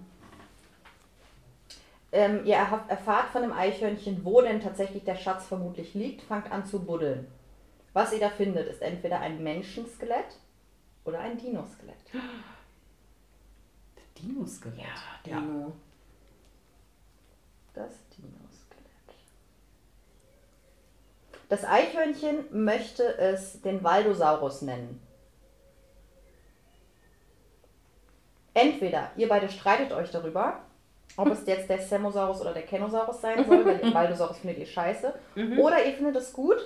Ähm, 2.12 2.46
ihr 2.46 2.56
erfahrt 2.56 3.30
von 3.30 3.42
dem 3.42 3.54
Eichhörnchen, 3.54 4.24
wo 4.26 4.42
denn 4.42 4.60
tatsächlich 4.62 5.04
der 5.06 5.16
Schatz 5.16 5.46
vermutlich 5.48 5.94
liegt, 5.94 6.22
fangt 6.22 6.52
an 6.52 6.66
zu 6.66 6.84
buddeln. 6.84 7.28
Was 7.94 8.12
ihr 8.14 8.20
da 8.20 8.30
findet, 8.30 8.68
ist 8.68 8.82
entweder 8.82 9.20
ein 9.22 9.42
Menschenskelett 9.44 10.38
oder 11.06 11.20
ein 11.20 11.38
Dinoskelett. 11.38 11.96
Dinoskelett. 14.22 14.80
Ja, 15.26 15.40
Dino. 15.42 15.72
Das 17.74 17.94
Dinoskelett. 18.18 18.45
Das 21.50 21.64
Eichhörnchen 21.64 22.46
möchte 22.52 23.18
es 23.18 23.62
den 23.62 23.84
Waldosaurus 23.84 24.62
nennen. 24.64 25.02
Entweder 28.54 29.12
ihr 29.18 29.28
beide 29.28 29.50
streitet 29.50 29.92
euch 29.92 30.12
darüber, 30.12 30.60
ob 31.18 31.28
es 31.30 31.46
jetzt 31.46 31.70
der 31.70 31.80
Semosaurus 31.80 32.42
oder 32.42 32.54
der 32.54 32.64
Kenosaurus 32.64 33.22
sein 33.22 33.46
soll, 33.46 33.66
weil 33.66 33.78
den 33.80 33.94
Waldosaurus 33.94 34.38
findet 34.40 34.60
ihr 34.60 34.66
scheiße. 34.66 35.14
Oder 35.60 35.86
ihr 35.86 35.94
findet 35.94 36.16
es 36.16 36.32
gut 36.34 36.58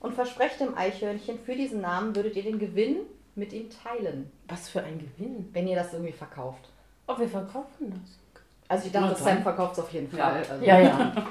und 0.00 0.14
versprecht 0.14 0.60
dem 0.60 0.76
Eichhörnchen, 0.76 1.38
für 1.40 1.54
diesen 1.56 1.80
Namen 1.80 2.14
würdet 2.14 2.36
ihr 2.36 2.42
den 2.44 2.58
Gewinn 2.58 2.98
mit 3.34 3.52
ihm 3.52 3.68
teilen, 3.70 4.30
Was 4.48 4.68
für 4.68 4.82
ein 4.82 4.98
Gewinn. 4.98 5.50
wenn 5.52 5.66
ihr 5.66 5.76
das 5.76 5.92
irgendwie 5.92 6.12
verkauft. 6.12 6.68
Oh, 7.06 7.18
wir 7.18 7.28
verkaufen 7.28 7.90
das. 7.90 8.18
Also 8.68 8.86
ich 8.86 8.92
dachte, 8.92 9.14
Sam 9.22 9.42
verkauft 9.42 9.74
es 9.74 9.78
auf 9.80 9.92
jeden 9.92 10.14
Ja. 10.16 10.30
Fall. 10.30 10.42
Also 10.50 10.64
Ja, 10.64 10.80
ja. 10.80 11.12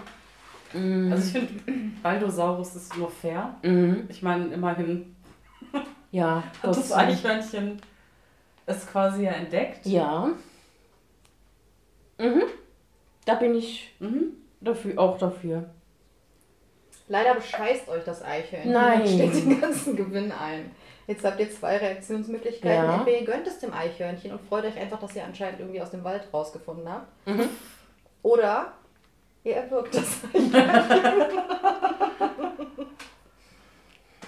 Mhm. 0.74 1.12
Also 1.12 1.26
ich 1.40 1.46
finde, 1.48 1.72
Baldosaurus 2.04 2.76
ist 2.76 2.98
nur 2.98 3.10
fair. 3.10 3.56
Mhm. 3.64 4.06
Ich 4.10 4.22
meine, 4.22 4.48
immerhin 4.54 5.16
Ja, 6.12 6.44
hat 6.64 6.70
das 6.76 6.92
Eichhörnchen 6.92 7.82
es 8.66 8.88
quasi 8.88 9.24
ja 9.26 9.32
entdeckt. 9.32 9.86
Ja. 9.86 10.30
Mhm. 12.18 12.44
Da 13.26 13.36
bin 13.36 13.56
ich 13.56 13.94
Mhm. 14.00 14.34
dafür, 14.62 15.00
auch 15.00 15.18
dafür. 15.18 15.70
Leider 17.08 17.36
bescheißt 17.36 17.88
euch 17.90 18.04
das 18.04 18.24
Eichhörnchen 18.24 18.72
Nein. 18.74 19.02
und 19.02 19.08
stellt 19.08 19.36
den 19.36 19.62
ganzen 19.62 19.96
Gewinn 19.96 20.32
ein. 20.32 20.72
Jetzt 21.08 21.24
habt 21.24 21.40
ihr 21.40 21.52
zwei 21.52 21.78
Reaktionsmöglichkeiten. 21.78 22.84
Ja. 22.90 22.96
Entweder 22.96 23.20
ihr 23.20 23.26
gönnt 23.26 23.46
es 23.46 23.60
dem 23.60 23.72
Eichhörnchen 23.74 24.32
und 24.32 24.42
freut 24.48 24.66
euch 24.66 24.76
einfach, 24.78 25.00
dass 25.00 25.16
ihr 25.16 25.24
anscheinend 25.24 25.60
irgendwie 25.60 25.82
aus 25.82 25.92
dem 25.92 26.04
Wald 26.04 26.24
rausgefunden 26.34 26.90
habt. 26.92 27.28
Mhm. 27.28 27.48
Oder 28.24 28.74
ihr 29.46 29.56
erwürgt 29.56 29.96
das. 29.96 30.20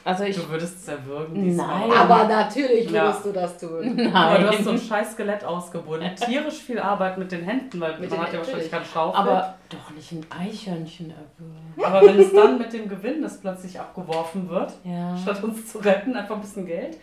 Also 0.06 0.24
ich. 0.24 0.38
Du 0.38 0.48
würdest 0.48 0.78
es 0.78 0.88
erwürgen. 0.88 1.44
diesmal. 1.44 1.90
Nein. 1.90 1.92
Aber 1.98 2.24
natürlich 2.30 2.90
Ja. 2.90 3.04
würdest 3.08 3.26
du 3.26 3.32
das 3.34 3.58
tun. 3.58 4.10
Aber 4.14 4.40
du 4.40 4.48
hast 4.48 4.64
so 4.64 4.70
ein 4.70 4.76
Nein. 4.78 4.86
scheiß 4.88 5.12
Skelett 5.14 5.44
ausgebunden. 5.44 6.16
Tierisch 6.16 6.60
viel 6.62 6.80
Arbeit 6.80 7.18
mit 7.18 7.30
den 7.30 7.44
Händen, 7.44 7.82
weil 7.82 8.00
Mit 8.00 8.10
man 8.12 8.22
hat 8.22 8.32
ja 8.32 8.38
wahrscheinlich 8.40 8.72
natürlich. 8.72 8.72
keine 8.72 8.86
Schaufel. 8.86 9.20
Aber 9.20 9.56
doch 9.68 9.90
nicht 9.94 10.12
ein 10.14 10.26
Eichhörnchen 10.30 11.12
erwürgen. 11.12 11.84
Aber 11.84 12.08
wenn 12.08 12.20
es 12.22 12.32
dann 12.32 12.58
mit 12.58 12.72
dem 12.72 12.88
Gewinn, 12.88 13.22
das 13.22 13.42
plötzlich 13.42 13.78
abgeworfen 13.78 14.48
wird, 14.48 14.72
Ja. 14.86 15.18
statt 15.18 15.44
uns 15.44 15.70
zu 15.74 15.80
retten, 15.80 16.16
einfach 16.16 16.36
ein 16.36 16.42
bisschen 16.42 16.66
Geld. 16.66 16.98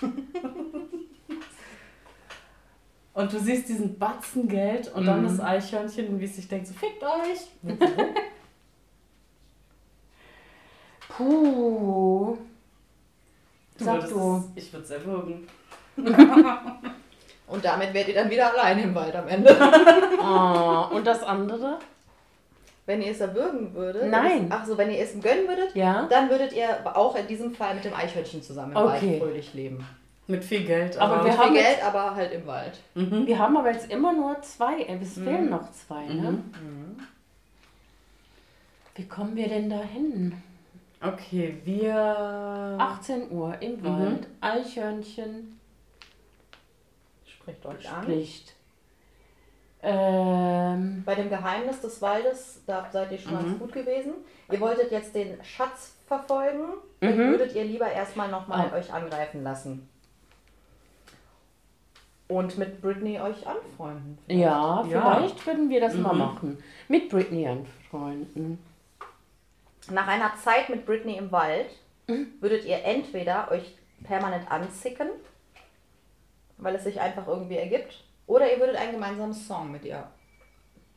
Und 3.12 3.32
du 3.32 3.38
siehst 3.40 3.68
diesen 3.68 3.98
Batzen 3.98 4.46
Geld 4.48 4.92
und 4.94 5.04
dann 5.06 5.22
Mhm. 5.22 5.26
das 5.28 5.40
Eichhörnchen, 5.40 6.20
wie 6.20 6.24
es 6.24 6.36
sich 6.36 6.46
denkt, 6.48 6.68
so 6.68 6.74
fickt 6.74 7.02
euch. 7.02 7.48
Puh. 11.08 12.36
Sag 13.76 14.08
du. 14.08 14.44
Es, 14.56 14.64
ich 14.64 14.72
würde 14.72 14.84
es 14.84 14.90
erwürgen. 14.90 15.48
Und 17.46 17.64
damit 17.64 17.92
werdet 17.92 18.08
ihr 18.14 18.14
dann 18.22 18.30
wieder 18.30 18.52
allein 18.52 18.78
im 18.78 18.94
Wald 18.94 19.14
am 19.16 19.26
Ende. 19.26 19.56
Oh, 20.22 20.86
und 20.94 21.04
das 21.06 21.22
andere? 21.22 21.78
Wenn 22.86 23.00
ihr 23.02 23.10
es 23.10 23.20
erwürgen 23.20 23.74
würdet. 23.74 24.08
Nein. 24.10 24.46
Ach 24.50 24.64
so, 24.66 24.76
wenn 24.78 24.90
ihr 24.90 24.98
es 25.00 25.14
ihm 25.14 25.22
gönnen 25.22 25.48
würdet, 25.48 25.74
Ja. 25.74 26.06
dann 26.10 26.28
würdet 26.28 26.52
ihr 26.52 26.68
auch 26.94 27.16
in 27.16 27.26
diesem 27.26 27.52
Fall 27.54 27.74
mit 27.74 27.84
dem 27.84 27.94
Eichhörnchen 27.94 28.42
zusammen 28.42 28.72
im 28.72 28.76
Okay. 28.78 29.12
Wald 29.12 29.22
fröhlich 29.22 29.54
leben. 29.54 29.84
Mit 30.26 30.44
viel 30.44 30.64
Geld. 30.64 30.96
Aber 30.98 31.16
Aber, 31.16 31.24
wir 31.24 31.32
Viel 31.32 31.40
haben 31.40 31.54
jetzt- 31.54 31.64
Geld, 31.64 31.84
aber 31.84 32.14
halt 32.14 32.32
im 32.32 32.46
Wald. 32.46 32.78
Mhm. 32.94 33.26
Wir 33.26 33.38
haben 33.38 33.56
aber 33.56 33.72
jetzt 33.72 33.90
immer 33.90 34.12
nur 34.12 34.40
zwei. 34.42 34.82
äh, 34.82 34.98
Es 35.02 35.14
fehlen 35.14 35.50
noch 35.50 35.70
zwei, 35.72 36.06
ne? 36.06 36.30
Mhm. 36.32 37.00
Wie 38.94 39.06
kommen 39.08 39.34
wir 39.34 39.48
denn 39.48 39.70
da 39.70 39.80
hin? 39.82 40.34
Okay, 41.02 41.56
wir. 41.64 41.96
18 42.78 43.30
Uhr 43.32 43.60
im 43.60 43.82
Wald. 43.82 44.26
Eichhörnchen 44.40 45.58
Spricht 47.26 47.64
euch 47.66 47.90
an. 47.90 48.02
spricht. 48.02 48.54
Ähm, 49.82 51.02
Bei 51.06 51.14
dem 51.14 51.30
Geheimnis 51.30 51.80
des 51.80 52.02
Waldes, 52.02 52.60
da 52.66 52.86
seid 52.92 53.10
ihr 53.12 53.18
schon 53.18 53.32
ganz 53.32 53.48
Mhm. 53.48 53.58
gut 53.58 53.72
gewesen. 53.72 54.12
Ihr 54.52 54.60
wolltet 54.60 54.92
jetzt 54.92 55.14
den 55.14 55.42
Schatz 55.42 55.96
verfolgen. 56.06 56.64
Mhm. 57.00 57.16
würdet 57.16 57.54
ihr 57.54 57.64
lieber 57.64 57.90
erstmal 57.90 58.28
nochmal 58.28 58.70
Ah. 58.70 58.76
euch 58.76 58.92
angreifen 58.92 59.42
lassen. 59.42 59.88
Und 62.30 62.56
mit 62.58 62.80
Britney 62.80 63.18
euch 63.20 63.46
anfreunden. 63.46 64.16
ja, 64.28 64.84
Ja. 64.88 65.14
vielleicht 65.16 65.46
würden 65.46 65.68
wir 65.68 65.80
das 65.80 65.94
mal 65.94 66.12
Mhm. 66.12 66.18
machen. 66.18 66.58
Mit 66.88 67.08
Britney 67.08 67.46
anfreunden. 67.48 68.58
Nach 69.90 70.06
einer 70.06 70.32
Zeit 70.36 70.68
mit 70.70 70.86
Britney 70.86 71.16
im 71.16 71.32
Wald 71.32 71.66
Mhm. 72.06 72.28
würdet 72.40 72.64
ihr 72.64 72.84
entweder 72.84 73.50
euch 73.50 73.74
permanent 74.04 74.50
anzicken, 74.50 75.08
weil 76.58 76.74
es 76.76 76.84
sich 76.84 77.00
einfach 77.00 77.26
irgendwie 77.26 77.56
ergibt, 77.56 78.04
oder 78.26 78.50
ihr 78.52 78.60
würdet 78.60 78.76
einen 78.76 78.92
gemeinsamen 78.92 79.34
Song 79.34 79.72
mit 79.72 79.84
ihr 79.84 80.06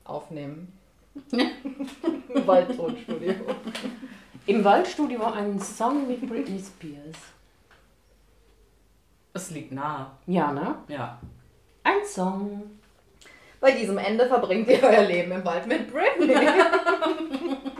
aufnehmen. 0.04 0.72
Im 1.32 2.48
Waldtonstudio. 2.48 3.34
Im 4.46 4.64
Waldstudio 4.64 5.24
einen 5.24 5.60
Song 5.60 6.08
mit 6.08 6.28
Britney 6.28 6.60
Spears. 6.60 7.18
Es 9.34 9.52
liegt 9.52 9.72
nahe. 9.72 10.08
Ja, 10.28 10.52
ne? 10.52 10.76
Ja. 10.88 11.20
Ein 11.84 12.06
Song. 12.06 12.64
Bei 13.60 13.72
diesem 13.72 13.98
Ende 13.98 14.28
verbringt 14.28 14.68
ihr 14.68 14.84
euer 14.84 15.04
Leben 15.04 15.32
im 15.32 15.44
Wald 15.44 15.66
mit 15.68 15.92
Britney. 15.92 16.34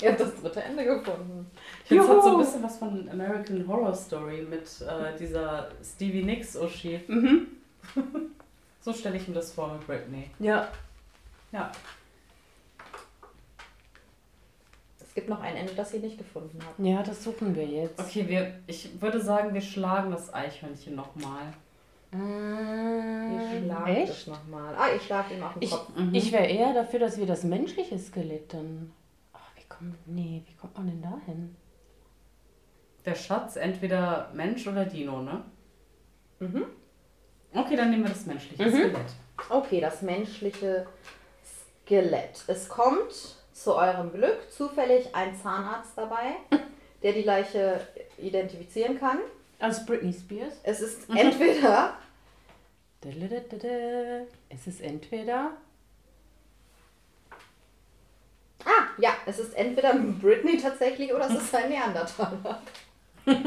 ihr 0.00 0.10
habt 0.10 0.20
das 0.20 0.34
dritte 0.40 0.62
Ende 0.62 0.84
gefunden. 0.84 1.50
Ich 1.82 1.88
finde, 1.88 2.04
es 2.04 2.10
hat 2.10 2.22
so 2.22 2.30
ein 2.32 2.38
bisschen 2.38 2.62
was 2.62 2.78
von 2.78 3.08
American 3.10 3.66
Horror 3.68 3.94
Story 3.94 4.46
mit 4.48 4.66
äh, 4.82 5.16
dieser 5.18 5.70
Stevie 5.82 6.22
Nicks 6.22 6.56
Uschi. 6.56 7.00
Mhm. 7.06 7.48
So 8.80 8.92
stelle 8.92 9.16
ich 9.16 9.26
mir 9.26 9.34
das 9.34 9.52
vor 9.52 9.72
mit 9.72 9.84
Britney. 9.84 10.30
Ja. 10.38 10.68
Ja. 11.50 11.72
Es 15.00 15.05
gibt 15.16 15.28
noch 15.28 15.40
ein 15.40 15.56
Ende, 15.56 15.72
das 15.74 15.92
ihr 15.92 16.00
nicht 16.00 16.16
gefunden 16.18 16.58
habt. 16.64 16.78
Ja, 16.78 17.02
das 17.02 17.24
suchen 17.24 17.56
wir 17.56 17.64
jetzt. 17.66 17.98
Okay, 17.98 18.28
wir, 18.28 18.60
ich 18.68 19.00
würde 19.02 19.20
sagen, 19.20 19.52
wir 19.54 19.60
schlagen 19.62 20.12
das 20.12 20.32
Eichhörnchen 20.32 20.94
nochmal. 20.94 21.52
Ihr 22.12 22.18
Äh, 22.20 23.64
schlagt 23.64 23.88
echt? 23.88 24.12
es 24.12 24.26
nochmal. 24.28 24.74
Ah, 24.76 24.88
ihr 24.94 25.00
schlagt 25.00 25.32
ihm 25.32 25.42
auf 25.42 25.54
den 25.54 25.62
Ich, 25.62 25.70
Kopf. 25.72 25.88
ich 26.12 26.30
wäre 26.32 26.46
eher 26.46 26.72
dafür, 26.72 27.00
dass 27.00 27.18
wir 27.18 27.26
das 27.26 27.42
menschliche 27.42 27.98
Skelett 27.98 28.54
dann. 28.54 28.92
Ach, 29.32 29.50
wie 29.56 29.64
kommt. 29.68 29.96
Nee, 30.06 30.42
wie 30.46 30.54
kommt 30.54 30.76
man 30.76 30.86
denn 30.86 31.02
da 31.02 31.18
hin? 31.26 31.56
Der 33.04 33.14
Schatz, 33.16 33.56
entweder 33.56 34.30
Mensch 34.34 34.66
oder 34.66 34.84
Dino, 34.84 35.20
ne? 35.22 35.42
Mhm. 36.40 36.64
Okay, 37.54 37.74
dann 37.76 37.90
nehmen 37.90 38.04
wir 38.04 38.10
das 38.10 38.26
menschliche 38.26 38.64
Mhm. 38.64 38.70
Skelett. 38.70 39.12
Okay, 39.48 39.80
das 39.80 40.02
menschliche 40.02 40.86
Skelett. 41.84 42.44
Es 42.46 42.68
kommt 42.68 43.36
zu 43.56 43.74
eurem 43.74 44.12
Glück 44.12 44.50
zufällig 44.52 45.14
ein 45.14 45.34
Zahnarzt 45.36 45.92
dabei, 45.96 46.36
der 47.02 47.12
die 47.12 47.22
Leiche 47.22 47.80
identifizieren 48.18 48.98
kann. 48.98 49.18
Als 49.58 49.84
Britney 49.86 50.12
Spears? 50.12 50.54
Es 50.62 50.80
ist 50.80 51.08
entweder 51.08 51.94
Dadadadada. 53.00 54.26
Es 54.50 54.66
ist 54.66 54.80
entweder. 54.82 55.52
Ah, 58.64 58.86
ja, 58.98 59.10
es 59.26 59.38
ist 59.38 59.54
entweder 59.54 59.94
Britney 59.94 60.58
tatsächlich 60.58 61.14
oder 61.14 61.26
es 61.30 61.42
ist 61.42 61.54
ein 61.54 61.70
Neandertaler. 61.70 62.62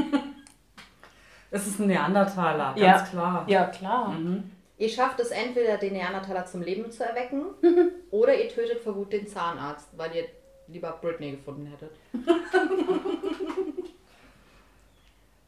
Es 1.51 1.65
ist 1.65 1.79
ein 1.79 1.87
Neandertaler, 1.87 2.75
ganz 2.75 2.79
Ja. 2.79 3.01
klar. 3.01 3.43
Ja, 3.47 3.65
klar. 3.65 4.09
Mhm. 4.09 4.51
Ihr 4.79 4.89
schafft 4.89 5.19
es 5.19 5.29
entweder, 5.31 5.77
den 5.77 5.93
Neandertaler 5.93 6.45
zum 6.45 6.61
Leben 6.61 6.89
zu 6.89 7.03
erwecken 7.05 7.43
oder 8.11 8.33
ihr 8.33 8.49
tötet 8.49 8.79
vor 8.81 8.95
Wut 8.95 9.13
den 9.13 9.27
Zahnarzt, 9.27 9.89
weil 9.97 10.15
ihr 10.15 10.23
lieber 10.67 10.97
Britney 11.01 11.31
gefunden 11.31 11.67
hättet. 11.67 11.91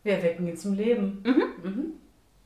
Wir 0.03 0.15
erwecken 0.15 0.47
ihn 0.47 0.57
zum 0.57 0.73
Leben. 0.73 1.21
Mhm. 1.23 1.93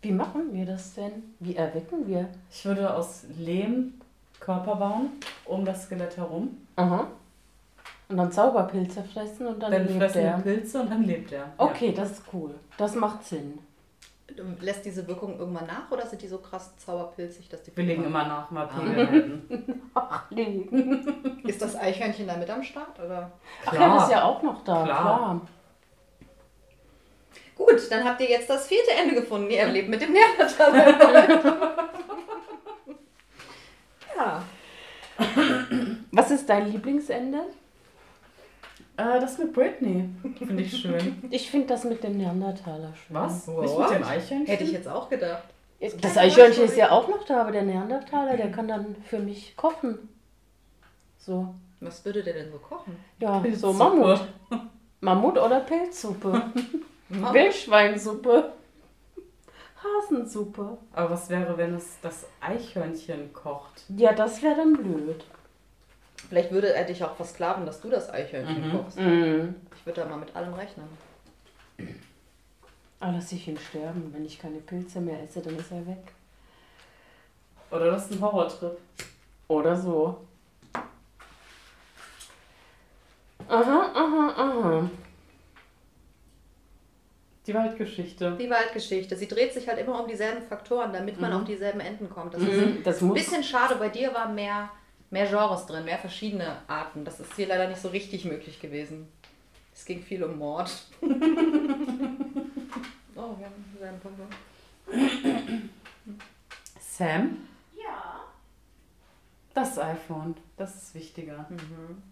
Wie 0.01 0.11
machen 0.11 0.53
wir 0.53 0.65
das 0.65 0.93
denn? 0.93 1.23
Wie 1.39 1.55
erwecken 1.55 2.05
wir? 2.07 2.29
Ich 2.51 2.65
würde 2.65 2.93
aus 2.93 3.23
Lehm 3.37 3.93
Körper 4.39 4.75
bauen, 4.75 5.09
um 5.45 5.63
das 5.65 5.85
Skelett 5.85 6.17
herum. 6.17 6.57
Aha. 6.75 7.07
Und 8.09 8.17
dann 8.17 8.31
Zauberpilze 8.31 9.03
fressen 9.03 9.47
und 9.47 9.63
dann, 9.63 9.71
Dann 9.71 9.87
lebt 9.87 9.97
fressen 9.97 10.21
er. 10.21 10.37
die 10.37 10.43
Pilze 10.43 10.81
und 10.81 10.91
dann 10.91 11.03
lebt 11.05 11.31
er. 11.31 11.51
Okay, 11.57 11.91
das 11.91 12.11
ist 12.11 12.23
cool. 12.33 12.53
Das 12.77 12.93
macht 12.93 13.23
Sinn. 13.25 13.57
Lässt 14.59 14.85
diese 14.85 15.07
Wirkung 15.07 15.37
irgendwann 15.37 15.67
nach 15.67 15.91
oder 15.91 16.05
sind 16.07 16.21
die 16.21 16.27
so 16.27 16.39
krass 16.39 16.75
zauberpilzig, 16.77 17.47
dass 17.47 17.61
die. 17.61 17.75
Wir 17.77 17.83
legen 17.83 18.05
immer 18.05 18.25
nach, 18.25 18.49
mal. 18.49 18.67
Ach, 19.93 20.29
nee. 20.31 20.67
Ist 21.43 21.61
das 21.61 21.75
Eichhörnchen 21.75 22.27
da 22.27 22.35
mit 22.35 22.49
am 22.49 22.63
Start? 22.63 22.99
Oder? 22.99 23.31
Ach 23.65 23.73
ja, 23.73 23.93
das 23.93 24.03
ist 24.05 24.11
ja 24.11 24.23
auch 24.23 24.41
noch 24.41 24.63
da. 24.63 24.83
Klar. 24.83 25.01
Klar. 25.01 25.41
Gut, 27.55 27.89
dann 27.89 28.03
habt 28.03 28.19
ihr 28.19 28.29
jetzt 28.29 28.49
das 28.49 28.67
vierte 28.67 28.91
Ende 28.91 29.15
gefunden. 29.15 29.49
Ihr 29.49 29.67
lebt 29.67 29.89
mit 29.89 30.01
dem 30.01 30.11
Neandertaler. 30.11 31.77
ja. 34.17 34.43
Was 36.11 36.31
ist 36.31 36.49
dein 36.49 36.71
Lieblingsende? 36.71 37.45
Äh, 38.97 39.19
das 39.19 39.37
mit 39.37 39.53
Britney 39.53 40.09
finde 40.37 40.63
ich 40.63 40.77
schön. 40.77 41.23
Ich 41.29 41.49
finde 41.49 41.67
das 41.67 41.83
mit 41.83 42.03
dem 42.03 42.17
Neandertaler 42.17 42.93
schön. 42.95 43.15
Was? 43.15 43.47
What? 43.47 43.61
Nicht 43.63 43.77
mit 43.77 43.89
dem 43.89 44.03
Eichhörnchen? 44.03 44.45
Hätte 44.47 44.63
ich 44.63 44.71
jetzt 44.71 44.87
auch 44.87 45.09
gedacht. 45.09 45.43
Das 46.01 46.17
Eichhörnchen 46.17 46.65
ist 46.65 46.77
ja 46.77 46.91
auch 46.91 47.07
noch 47.07 47.25
da, 47.25 47.41
aber 47.41 47.51
der 47.51 47.63
Neandertaler, 47.63 48.37
der 48.37 48.51
kann 48.51 48.67
dann 48.67 48.95
für 49.03 49.19
mich 49.19 49.55
kochen. 49.57 50.09
So. 51.17 51.53
Was 51.81 52.03
würde 52.05 52.23
der 52.23 52.33
denn 52.33 52.51
so 52.51 52.57
kochen? 52.57 52.95
Ja, 53.19 53.35
so 53.35 53.41
Pilzsuppe. 53.41 53.77
Mammut. 53.77 54.27
Mammut 55.01 55.37
oder 55.37 55.59
Pilzsuppe. 55.59 56.41
Wildschweinsuppe. 57.09 58.53
Hasensuppe. 59.83 60.77
Aber 60.93 61.11
was 61.11 61.29
wäre, 61.29 61.57
wenn 61.57 61.75
es 61.75 61.99
das 62.01 62.25
Eichhörnchen 62.41 63.33
kocht? 63.33 63.83
Ja, 63.89 64.13
das 64.13 64.41
wäre 64.41 64.55
dann 64.55 64.73
blöd. 64.73 65.25
Vielleicht 66.29 66.51
würde 66.51 66.73
er 66.73 66.83
dich 66.85 67.03
auch 67.03 67.15
versklaven, 67.15 67.65
dass 67.65 67.81
du 67.81 67.89
das 67.89 68.09
Eichhörnchen 68.09 68.67
Mhm. 68.69 68.71
kochst. 68.77 68.97
Mhm. 68.99 69.55
Ich 69.77 69.85
würde 69.85 70.01
da 70.01 70.07
mal 70.07 70.17
mit 70.17 70.35
allem 70.35 70.53
rechnen. 70.53 70.87
Aber 72.99 73.11
lass 73.11 73.31
ich 73.31 73.47
ihn 73.47 73.57
sterben. 73.57 74.11
Wenn 74.13 74.25
ich 74.25 74.39
keine 74.39 74.57
Pilze 74.59 74.99
mehr 75.01 75.21
esse, 75.21 75.41
dann 75.41 75.55
ist 75.57 75.71
er 75.71 75.85
weg. 75.85 76.13
Oder 77.71 77.91
das 77.91 78.05
ist 78.05 78.13
ein 78.13 78.21
Horrortrip. 78.21 78.77
Oder 79.47 79.75
so. 79.75 80.25
Aha, 83.47 83.91
aha, 83.93 84.33
aha. 84.35 84.89
Die 87.45 87.53
Waldgeschichte. 87.53 88.35
Die 88.39 88.49
Waldgeschichte. 88.49 89.15
Sie 89.15 89.27
dreht 89.27 89.53
sich 89.53 89.67
halt 89.67 89.77
immer 89.77 90.01
um 90.01 90.07
dieselben 90.07 90.41
Faktoren, 90.47 90.91
damit 90.91 91.21
man 91.21 91.31
Mhm. 91.31 91.37
auf 91.37 91.43
dieselben 91.43 91.79
Enden 91.79 92.09
kommt. 92.09 92.33
Das 92.33 92.41
ist 92.41 92.49
Mhm, 92.49 92.83
Das 92.83 93.01
ein 93.01 93.07
muss. 93.09 93.19
bisschen 93.19 93.43
schade. 93.43 93.75
Bei 93.75 93.89
dir 93.89 94.11
waren 94.15 94.33
mehr, 94.33 94.69
mehr 95.15 95.27
Genres 95.27 95.65
drin, 95.65 95.85
mehr 95.85 95.97
verschiedene 95.97 96.57
Arten. 96.67 97.05
Das 97.05 97.21
ist 97.21 97.33
hier 97.37 97.47
leider 97.47 97.69
nicht 97.69 97.79
so 97.79 97.87
richtig 97.87 98.25
möglich 98.25 98.59
gewesen. 98.59 99.07
Es 99.73 99.85
ging 99.85 100.01
viel 100.03 100.21
um 100.25 100.37
Mord. 100.37 100.69
oh, 101.01 101.07
wir 103.15 103.45
haben 103.45 103.65
dieselben 103.73 103.99
Punkte. 104.01 104.23
Sam? 106.81 107.47
Ja. 107.77 108.25
Das 109.53 109.79
iPhone. 109.79 110.35
Das 110.57 110.75
ist 110.75 110.93
wichtiger. 110.93 111.45
Mhm. 111.49 112.03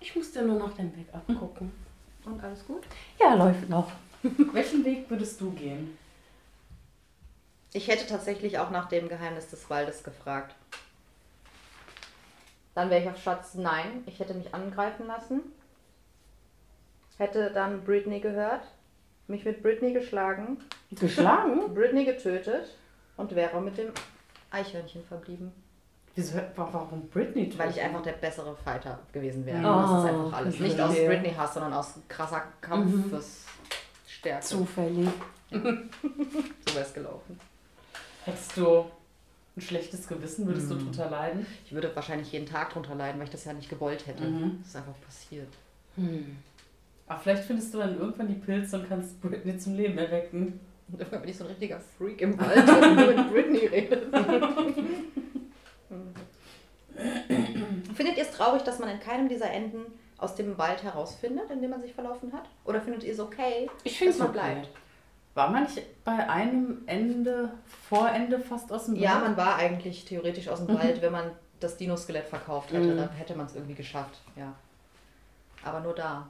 Ich 0.00 0.16
musste 0.16 0.42
nur 0.42 0.58
nach 0.58 0.72
dem 0.72 0.90
Backup 0.90 1.26
gucken. 1.38 1.70
Und 2.24 2.42
alles 2.42 2.66
gut? 2.66 2.84
Ja, 3.20 3.34
läuft 3.34 3.68
noch. 3.68 3.92
Welchen 4.22 4.86
Weg 4.86 5.10
würdest 5.10 5.38
du 5.38 5.50
gehen? 5.50 5.98
Ich 7.72 7.88
hätte 7.88 8.06
tatsächlich 8.06 8.58
auch 8.58 8.70
nach 8.70 8.88
dem 8.88 9.08
Geheimnis 9.08 9.48
des 9.48 9.68
Waldes 9.70 10.02
gefragt. 10.04 10.54
Dann 12.74 12.90
wäre 12.90 13.02
ich 13.02 13.08
auf 13.08 13.20
Schatz 13.22 13.54
nein. 13.54 14.02
Ich 14.06 14.18
hätte 14.18 14.34
mich 14.34 14.54
angreifen 14.54 15.06
lassen. 15.06 15.40
Hätte 17.18 17.50
dann 17.52 17.84
Britney 17.84 18.20
gehört. 18.20 18.62
Mich 19.26 19.44
mit 19.44 19.62
Britney 19.62 19.92
geschlagen. 19.92 20.58
Geschlagen? 20.90 21.72
Britney 21.74 22.04
getötet. 22.04 22.76
Und 23.16 23.34
wäre 23.34 23.60
mit 23.60 23.76
dem 23.78 23.92
Eichhörnchen 24.50 25.04
verblieben. 25.04 25.52
Wieso, 26.14 26.34
wa- 26.36 26.68
warum 26.72 27.08
Britney? 27.08 27.52
Weil 27.58 27.70
ich 27.70 27.80
einfach 27.80 28.02
der 28.02 28.12
bessere 28.12 28.54
Fighter 28.56 28.98
gewesen 29.12 29.46
wäre. 29.46 29.58
Mhm. 29.58 29.62
das 29.64 29.84
ist 29.84 29.96
Oh, 29.96 30.08
einfach 30.26 30.38
alles. 30.38 30.58
Nicht 30.60 30.80
aus. 30.80 30.94
Britney-Hass, 30.94 31.54
sondern 31.54 31.72
aus 31.74 31.94
krasser 32.08 32.42
Kampfesstärke. 32.60 34.40
Zufällig. 34.44 35.08
So 35.52 36.74
wäre 36.74 36.86
es 36.86 36.94
gelaufen. 36.94 37.38
Hättest 38.24 38.56
du 38.56 38.84
ein 39.56 39.60
schlechtes 39.60 40.06
Gewissen, 40.08 40.46
würdest 40.46 40.70
du 40.70 40.74
Mhm. 40.74 40.84
drunter 40.84 41.10
leiden? 41.10 41.46
Ich 41.66 41.72
würde 41.72 41.94
wahrscheinlich 41.94 42.32
jeden 42.32 42.46
Tag 42.46 42.70
drunter 42.72 42.94
leiden, 42.94 43.18
weil 43.18 43.26
ich 43.26 43.32
das 43.32 43.44
ja 43.44 43.52
nicht 43.52 43.68
gewollt 43.68 44.06
hätte. 44.06 44.24
Mhm. 44.24 44.58
Das 44.60 44.68
ist 44.68 44.76
einfach 44.76 45.00
passiert. 45.04 45.48
Hm. 45.96 46.36
Aber 47.06 47.20
vielleicht 47.20 47.44
findest 47.44 47.74
du 47.74 47.78
dann 47.78 47.98
irgendwann 47.98 48.28
die 48.28 48.34
Pilze 48.34 48.78
und 48.78 48.88
kannst 48.88 49.20
Britney 49.20 49.58
zum 49.58 49.74
Leben 49.74 49.98
erwecken. 49.98 50.58
Und 50.88 50.98
irgendwann 51.00 51.20
bin 51.22 51.30
ich 51.30 51.36
so 51.36 51.44
ein 51.44 51.50
richtiger 51.50 51.80
Freak 51.80 52.20
im 52.22 52.38
Wald, 52.40 52.66
der 52.66 52.90
nur 52.94 53.06
mit 53.12 53.30
Britney 53.30 53.66
redet. 53.66 54.04
findet 57.94 58.16
ihr 58.16 58.22
es 58.22 58.30
traurig, 58.30 58.62
dass 58.62 58.78
man 58.78 58.88
in 58.88 59.00
keinem 59.00 59.28
dieser 59.28 59.50
Enden 59.50 59.80
aus 60.18 60.34
dem 60.34 60.56
Wald 60.56 60.82
herausfindet, 60.82 61.50
in 61.50 61.60
dem 61.60 61.70
man 61.70 61.82
sich 61.82 61.92
verlaufen 61.92 62.32
hat? 62.32 62.44
Oder 62.64 62.80
findet 62.80 63.04
ihr 63.04 63.12
es 63.12 63.20
okay, 63.20 63.68
Ich 63.84 63.98
finde 63.98 64.12
dass 64.12 64.16
es 64.16 64.20
man 64.20 64.30
okay. 64.30 64.38
bleibt? 64.54 64.68
War 65.34 65.50
man 65.50 65.62
nicht 65.64 66.04
bei 66.04 66.28
einem 66.28 66.82
Ende, 66.86 67.50
Vorende 67.88 68.38
fast 68.38 68.70
aus 68.72 68.86
dem 68.86 68.96
Ja, 68.96 69.14
Wald? 69.14 69.22
man 69.22 69.36
war 69.38 69.56
eigentlich 69.56 70.04
theoretisch 70.04 70.48
aus 70.48 70.58
dem 70.64 70.76
Wald, 70.78 71.00
wenn 71.00 71.12
man 71.12 71.30
das 71.60 71.76
Dino-Skelett 71.76 72.26
verkauft 72.26 72.70
hätte, 72.72 72.88
Mhm. 72.92 72.96
dann 72.98 73.10
hätte 73.10 73.34
man 73.34 73.46
es 73.46 73.54
irgendwie 73.54 73.74
geschafft, 73.74 74.20
ja. 74.36 74.52
Aber 75.64 75.80
nur 75.80 75.94
da. 75.94 76.28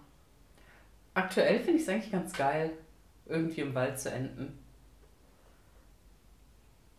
Aktuell 1.14 1.58
finde 1.58 1.76
ich 1.76 1.82
es 1.82 1.88
eigentlich 1.88 2.12
ganz 2.12 2.32
geil, 2.32 2.70
irgendwie 3.26 3.62
im 3.62 3.74
Wald 3.74 3.98
zu 3.98 4.10
enden. 4.10 4.58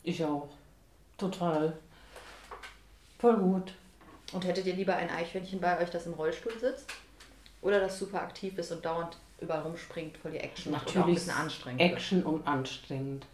Ich 0.03 0.23
auch. 0.23 0.49
Total. 1.17 1.77
Voll 3.19 3.37
gut. 3.37 3.73
Und 4.33 4.45
hättet 4.45 4.65
ihr 4.65 4.75
lieber 4.75 4.95
ein 4.95 5.09
Eichhörnchen 5.09 5.61
bei 5.61 5.79
euch, 5.81 5.89
das 5.89 6.05
im 6.05 6.13
Rollstuhl 6.13 6.57
sitzt? 6.59 6.89
Oder 7.61 7.79
das 7.79 7.97
super 7.99 8.21
aktiv 8.21 8.57
ist 8.57 8.71
und 8.71 8.83
dauernd 8.83 9.17
überall 9.43 9.61
rumspringt, 9.61 10.17
voll 10.17 10.31
die 10.31 10.37
Action 10.37 10.71
macht 10.71 10.87
und 10.87 10.91
auch 10.91 10.95
ein 10.95 10.99
Natürlich 11.01 11.25
bisschen 11.25 11.39
anstrengend 11.39 11.79
wird? 11.79 11.91
Action 11.91 12.23
und 12.23 12.47
anstrengend. 12.47 13.25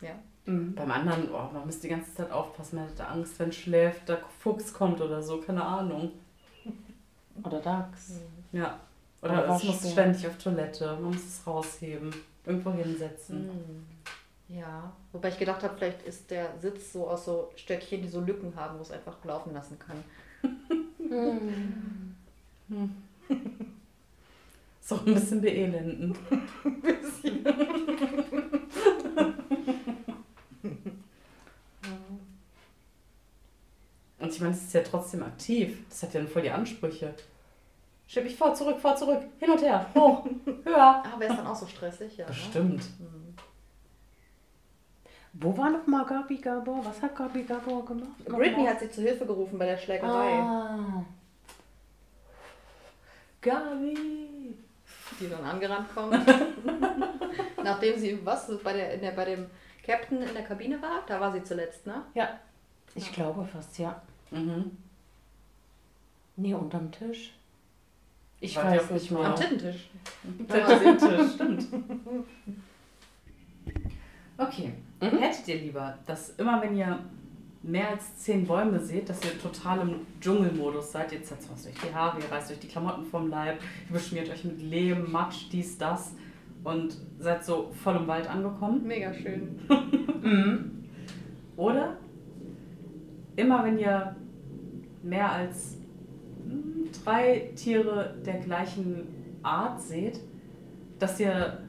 Ja. 0.00 0.10
Mhm. 0.44 0.74
Beim 0.74 0.90
anderen, 0.90 1.30
oh, 1.32 1.50
man 1.52 1.66
müsste 1.66 1.82
die 1.82 1.88
ganze 1.88 2.14
Zeit 2.14 2.30
aufpassen, 2.30 2.76
man 2.76 2.88
hätte 2.88 3.06
Angst, 3.06 3.38
wenn 3.38 3.52
schläft, 3.52 4.08
der 4.08 4.20
Fuchs 4.40 4.72
kommt 4.72 5.00
oder 5.00 5.22
so, 5.22 5.40
keine 5.40 5.62
Ahnung. 5.62 6.12
Oder 7.44 7.60
Dachs. 7.60 8.20
Ja. 8.50 8.80
Aber 9.20 9.32
Oder 9.32 9.54
es 9.54 9.62
muss 9.62 9.92
ständig 9.92 10.26
auf 10.26 10.36
Toilette, 10.38 10.86
man 10.94 11.12
muss 11.12 11.24
es 11.24 11.46
rausheben, 11.46 12.12
irgendwo 12.44 12.72
hinsetzen. 12.72 13.48
Hm. 13.48 13.86
Ja, 14.48 14.92
wobei 15.12 15.28
ich 15.28 15.38
gedacht 15.38 15.62
habe, 15.62 15.76
vielleicht 15.76 16.02
ist 16.02 16.30
der 16.30 16.58
Sitz 16.58 16.92
so 16.92 17.08
aus 17.08 17.26
so 17.26 17.52
Stöckchen, 17.54 18.02
die 18.02 18.08
so 18.08 18.20
Lücken 18.20 18.56
haben, 18.56 18.78
wo 18.78 18.82
es 18.82 18.90
einfach 18.90 19.22
laufen 19.24 19.52
lassen 19.52 19.78
kann. 19.78 20.02
Mhm. 22.70 23.07
Ist 24.88 24.92
auch 24.94 25.06
ein 25.06 25.12
bisschen 25.12 25.42
beelendend. 25.42 26.16
Und 34.18 34.30
ich 34.32 34.40
meine, 34.40 34.52
es 34.54 34.62
ist 34.62 34.72
ja 34.74 34.80
trotzdem 34.82 35.22
aktiv. 35.22 35.84
Das 35.88 36.02
hat 36.02 36.14
ja 36.14 36.24
voll 36.26 36.42
die 36.42 36.50
Ansprüche. 36.50 37.14
Schieb 38.06 38.24
ich 38.24 38.36
vor, 38.36 38.54
zurück, 38.54 38.80
vor, 38.80 38.96
zurück, 38.96 39.20
hin 39.38 39.50
und 39.50 39.60
her, 39.60 39.86
hoch, 39.94 40.24
höher. 40.64 41.02
Ah, 41.04 41.14
wäre 41.18 41.30
es 41.32 41.36
dann 41.36 41.46
auch 41.46 41.54
so 41.54 41.66
stressig? 41.66 42.16
Ja, 42.16 42.24
ne? 42.24 42.30
Bestimmt. 42.30 42.82
Hm. 42.98 43.34
Wo 45.34 45.56
war 45.56 45.68
noch 45.70 45.86
mal 45.86 46.06
Gabi 46.06 46.38
Gabor? 46.38 46.82
Was 46.86 47.02
hat 47.02 47.14
Gabi 47.14 47.42
Gabor 47.42 47.84
gemacht? 47.84 48.24
Britney 48.24 48.64
hat 48.64 48.80
sie 48.80 48.90
zu 48.90 49.02
Hilfe 49.02 49.26
gerufen 49.26 49.58
bei 49.58 49.66
der 49.66 49.76
Schlägerei, 49.76 50.38
Ah. 50.40 51.04
Gabi. 53.42 54.27
Die 55.20 55.28
dann 55.28 55.44
angerannt 55.44 55.88
kommt. 55.94 56.16
Nachdem 57.62 57.98
sie, 57.98 58.24
was, 58.24 58.50
bei, 58.62 58.72
der, 58.72 58.94
in 58.94 59.00
der, 59.00 59.12
bei 59.12 59.24
dem 59.24 59.46
Captain 59.84 60.22
in 60.22 60.32
der 60.34 60.44
Kabine 60.44 60.80
war? 60.80 61.02
Da 61.06 61.20
war 61.20 61.32
sie 61.32 61.42
zuletzt, 61.42 61.86
ne? 61.86 62.02
Ja. 62.14 62.38
Ich 62.94 63.12
glaube 63.12 63.44
fast, 63.44 63.78
ja. 63.78 64.00
Mhm. 64.30 64.76
Nee, 66.36 66.54
unterm 66.54 66.90
Tisch. 66.90 67.32
Ich 68.40 68.56
Warte 68.56 68.78
weiß 68.78 68.90
nicht 68.90 69.10
mehr. 69.10 69.24
Am 69.24 69.34
Tittentisch. 69.36 69.90
Tisch, 70.48 71.32
stimmt. 71.34 71.66
Okay. 74.40 74.72
Mhm. 75.00 75.18
Hättet 75.18 75.48
ihr 75.48 75.56
lieber, 75.56 75.98
dass 76.06 76.30
immer 76.36 76.62
wenn 76.62 76.76
ihr 76.76 76.96
mehr 77.68 77.90
als 77.90 78.16
zehn 78.16 78.46
Bäume 78.46 78.80
seht, 78.80 79.08
dass 79.08 79.22
ihr 79.24 79.38
total 79.40 79.80
im 79.80 79.94
Dschungelmodus 80.20 80.92
seid, 80.92 81.12
ihr 81.12 81.22
zerzaust 81.22 81.66
euch 81.66 81.74
die 81.74 81.94
Haare, 81.94 82.18
ihr 82.18 82.30
reißt 82.30 82.50
euch 82.50 82.58
die 82.58 82.66
Klamotten 82.66 83.04
vom 83.04 83.28
Leib, 83.28 83.58
ihr 83.88 83.92
beschmiert 83.92 84.30
euch 84.30 84.44
mit 84.44 84.60
Lehm, 84.62 85.10
Matsch, 85.12 85.46
dies, 85.52 85.76
das 85.76 86.14
und 86.64 86.96
seid 87.18 87.44
so 87.44 87.70
voll 87.84 87.96
im 87.96 88.06
Wald 88.06 88.28
angekommen? 88.28 88.86
Mega 88.86 89.12
schön. 89.12 89.60
Mhm. 90.20 90.84
Oder 91.56 91.96
immer 93.36 93.64
wenn 93.64 93.78
ihr 93.78 94.16
mehr 95.04 95.30
als 95.30 95.76
hm, 96.44 96.88
drei 97.04 97.52
Tiere 97.54 98.16
der 98.26 98.38
gleichen 98.40 99.06
Art 99.44 99.80
seht, 99.80 100.20
dass 100.98 101.20
ihr 101.20 101.67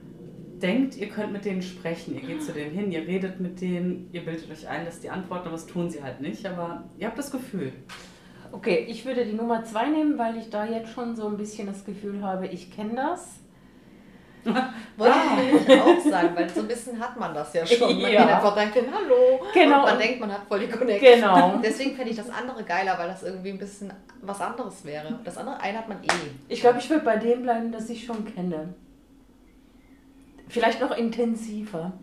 denkt, 0.61 0.95
ihr 0.97 1.09
könnt 1.09 1.31
mit 1.33 1.45
denen 1.45 1.61
sprechen. 1.61 2.15
Ihr 2.15 2.21
geht 2.21 2.43
zu 2.43 2.51
denen 2.53 2.71
hin, 2.71 2.91
ihr 2.91 3.05
redet 3.07 3.39
mit 3.39 3.61
denen, 3.61 4.09
ihr 4.11 4.23
bildet 4.25 4.49
euch 4.51 4.67
ein, 4.67 4.85
dass 4.85 4.99
die 4.99 5.09
antworten, 5.09 5.47
aber 5.47 5.55
das 5.55 5.65
tun 5.67 5.89
sie 5.89 6.01
halt 6.03 6.21
nicht. 6.21 6.45
Aber 6.45 6.83
ihr 6.97 7.07
habt 7.07 7.17
das 7.17 7.31
Gefühl. 7.31 7.71
Okay, 8.51 8.85
ich 8.87 9.05
würde 9.05 9.25
die 9.25 9.33
Nummer 9.33 9.63
zwei 9.63 9.87
nehmen, 9.89 10.17
weil 10.17 10.37
ich 10.37 10.49
da 10.49 10.65
jetzt 10.65 10.91
schon 10.91 11.15
so 11.15 11.27
ein 11.27 11.37
bisschen 11.37 11.67
das 11.67 11.85
Gefühl 11.85 12.23
habe, 12.23 12.47
ich 12.47 12.71
kenne 12.71 12.95
das. 12.95 13.35
Wollte 14.97 15.15
ich 15.67 15.81
auch 15.81 15.99
sagen, 16.09 16.29
weil 16.33 16.49
so 16.49 16.61
ein 16.61 16.67
bisschen 16.67 16.97
hat 16.99 17.19
man 17.19 17.33
das 17.33 17.53
ja 17.53 17.65
schon. 17.65 17.89
Man 18.01 18.11
Ja. 18.11 18.21
geht 18.23 18.35
einfach 18.35 18.55
denkt, 18.55 18.75
Hallo. 18.75 19.39
Genau. 19.53 19.79
Und 19.81 19.85
man 19.85 19.99
denkt, 19.99 20.19
man 20.21 20.31
hat 20.31 20.41
voll 20.47 20.59
die 20.61 20.67
Connection. 20.67 21.13
Genau. 21.15 21.59
Deswegen 21.63 21.95
fände 21.95 22.11
ich 22.11 22.17
das 22.17 22.29
andere 22.29 22.63
geiler, 22.63 22.97
weil 22.97 23.09
das 23.09 23.23
irgendwie 23.23 23.49
ein 23.49 23.57
bisschen 23.57 23.91
was 24.21 24.39
anderes 24.39 24.85
wäre. 24.85 25.19
Das 25.23 25.37
andere 25.37 25.59
eine 25.59 25.77
hat 25.77 25.89
man 25.89 25.97
eh. 26.03 26.07
Ich 26.47 26.61
glaube, 26.61 26.79
ich 26.79 26.89
würde 26.89 27.03
bei 27.03 27.17
dem 27.17 27.43
bleiben, 27.43 27.71
das 27.71 27.89
ich 27.89 28.05
schon 28.05 28.25
kenne. 28.25 28.73
Vielleicht 30.49 30.81
noch 30.81 30.95
intensiver. 30.97 31.93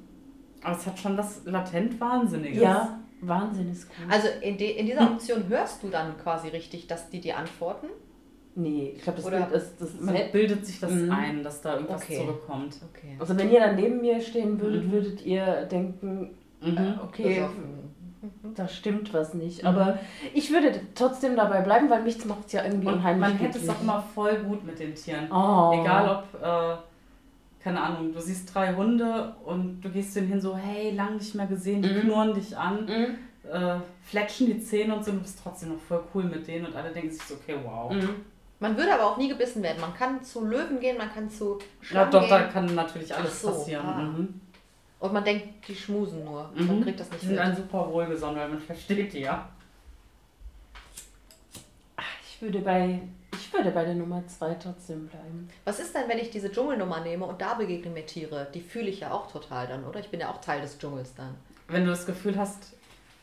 Aber 0.62 0.76
es 0.76 0.87
hat 0.87 0.98
schon 0.98 1.16
was 1.18 1.42
latent 1.44 2.00
Wahnsinniges. 2.00 2.62
Ja, 2.62 2.98
Wahnsinn 3.20 3.70
ist 3.70 3.88
gut. 3.88 3.96
Also 4.11 4.28
in, 4.40 4.56
de, 4.56 4.72
in 4.76 4.87
dieser 4.87 5.02
Option 5.02 5.46
hörst 5.48 5.82
du 5.82 5.88
dann 5.88 6.16
quasi 6.18 6.48
richtig, 6.48 6.87
dass 6.87 7.09
die 7.11 7.20
dir 7.20 7.37
antworten. 7.37 7.88
Nee, 8.54 8.94
ich 8.96 9.02
glaube, 9.02 9.18
das 9.18 9.26
Oder- 9.26 9.40
Bild 9.42 9.52
ist 9.62 9.80
das 9.80 10.00
Man 10.00 10.16
bildet 10.32 10.64
sich 10.64 10.80
das 10.80 10.90
Mhm. 10.90 11.11
ein, 11.11 11.42
dass 11.42 11.61
da 11.61 11.74
irgendwas 11.74 12.02
Okay. 12.02 12.16
zurückkommt. 12.18 12.76
Okay. 12.94 13.16
Also 13.18 13.37
wenn 13.37 13.50
ihr 13.50 13.61
dann 13.61 13.76
neben 13.76 14.00
mir 14.00 14.20
stehen 14.20 14.59
würdet, 14.61 14.87
Mhm. 14.87 14.92
würdet 14.92 15.26
ihr 15.26 15.66
denken, 15.70 16.30
Mhm. 16.62 16.76
äh, 16.76 16.94
okay, 17.04 17.44
da 18.54 18.66
stimmt 18.66 19.12
was 19.12 19.35
nicht. 19.35 19.62
Mhm. 19.62 19.68
Aber 19.68 19.98
ich 20.32 20.50
würde 20.50 20.80
trotzdem 20.94 21.37
dabei 21.37 21.61
bleiben, 21.61 21.90
weil 21.90 22.02
mich 22.02 22.24
macht 22.24 22.46
es 22.46 22.52
ja 22.52 22.64
irgendwie 22.64 22.87
Und 22.88 22.94
unheimlich 22.94 23.28
man 23.28 23.38
hätte 23.38 23.59
es 23.59 23.68
auch 23.68 23.80
immer 23.82 24.02
voll 24.14 24.37
gut 24.38 24.64
mit 24.64 24.78
den 24.78 24.94
Tieren. 24.94 25.30
Oh. 25.30 25.78
Egal 25.78 26.24
ob, 26.32 26.42
äh, 26.42 26.76
keine 27.66 27.81
Ahnung, 27.81 28.12
du 28.12 28.20
siehst 28.20 28.55
drei 28.55 28.72
Hunde 28.76 29.35
und 29.44 29.81
du 29.81 29.88
gehst 29.90 30.12
zu 30.12 30.20
denen 30.20 30.31
hin 30.35 30.40
so, 30.40 30.57
hey, 30.57 30.92
lang 30.94 31.16
nicht 31.16 31.35
mehr 31.35 31.48
gesehen, 31.48 31.83
die 31.83 31.88
Mhm. 31.88 32.00
knurren 32.02 32.33
dich 32.33 32.57
an, 32.57 32.85
Mhm. 32.87 33.50
äh, 33.52 33.81
fletschen 34.05 34.46
die 34.46 34.61
Zähne 34.61 34.94
und 34.94 35.05
so, 35.05 35.11
du 35.11 35.18
bist 35.18 35.40
trotzdem 35.42 35.70
noch 35.70 35.81
voll 35.81 36.05
cool 36.14 36.22
mit 36.22 36.46
denen 36.46 36.66
und 36.66 36.76
alle 36.76 36.92
denken 36.92 37.11
sich 37.11 37.22
so, 37.24 37.35
okay, 37.35 37.57
wow. 37.64 37.92
Mhm. 37.92 38.09
Man 38.61 38.76
würde 38.76 38.94
aber 38.94 39.05
auch 39.11 39.16
nie 39.16 39.29
gebissen 39.29 39.64
werden. 39.64 39.81
Man 39.81 39.92
kann 39.94 40.22
zu 40.22 40.46
Löwen 40.46 40.79
gehen, 40.79 40.96
man 40.96 41.12
kann 41.12 41.29
zu 41.29 41.59
Ja, 41.59 41.64
Schlangen 41.83 42.11
doch, 42.12 42.29
da 42.29 42.42
kann 42.44 42.72
natürlich 42.72 43.12
alles 43.12 43.42
so, 43.42 43.48
passieren. 43.48 43.85
ah. 43.85 44.00
Mhm. 44.02 44.40
Und 45.00 45.12
man 45.12 45.24
denkt, 45.24 45.66
die 45.68 45.74
schmusen 45.74 46.24
nur. 46.24 46.48
Mhm. 46.55 46.66
Man 46.68 46.83
kriegt 46.85 47.00
das 47.00 47.09
Die 47.09 47.14
nicht 47.16 47.22
sind 47.24 47.31
mit. 47.33 47.40
ein 47.40 47.57
super 47.57 47.90
wohlgesonnen, 47.92 48.37
weil 48.38 48.48
man 48.48 48.61
versteht 48.61 49.12
die 49.12 49.20
ja. 49.22 49.48
Ich 52.29 52.40
würde 52.42 52.61
bei 52.61 53.00
würde 53.57 53.71
bei 53.71 53.85
der 53.85 53.95
Nummer 53.95 54.27
zwei 54.27 54.55
trotzdem 54.55 55.09
bleiben. 55.09 55.49
Was 55.64 55.79
ist 55.81 55.95
denn, 55.95 56.09
wenn 56.09 56.19
ich 56.19 56.31
diese 56.31 56.51
Dschungelnummer 56.51 57.01
nehme 57.01 57.25
und 57.27 57.40
da 57.40 57.55
begegnen 57.55 57.95
mir 57.95 58.05
Tiere? 58.07 58.49
Die 58.55 58.61
fühle 58.61 58.88
ich 58.88 59.01
ja 59.01 59.12
auch 59.12 59.31
total 59.31 59.66
dann, 59.66 59.85
oder? 59.85 60.01
Ich 60.01 60.09
bin 60.11 60.21
ja 60.21 60.31
auch 60.31 60.40
Teil 60.40 60.61
des 60.61 60.79
Dschungels 60.79 61.14
dann. 61.14 61.35
Wenn 61.69 61.85
du 61.85 61.90
das 61.90 62.07
Gefühl 62.07 62.37
hast, 62.38 62.73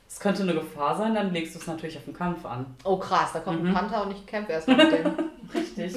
es 0.08 0.20
könnte 0.20 0.44
eine 0.44 0.54
Gefahr 0.54 0.96
sein, 0.98 1.16
dann 1.16 1.32
legst 1.32 1.56
du 1.56 1.60
es 1.60 1.68
natürlich 1.68 1.98
auf 1.98 2.06
den 2.06 2.14
Kampf 2.14 2.46
an. 2.46 2.66
Oh 2.84 2.98
krass, 2.98 3.32
da 3.34 3.40
kommt 3.40 3.62
Mhm. 3.62 3.70
ein 3.70 3.74
Panther 3.74 4.04
und 4.06 4.12
ich 4.12 4.26
kämpfe 4.26 4.52
erstmal 4.52 4.78
mit 4.78 4.92
dem. 4.92 5.14
Richtig. 5.56 5.96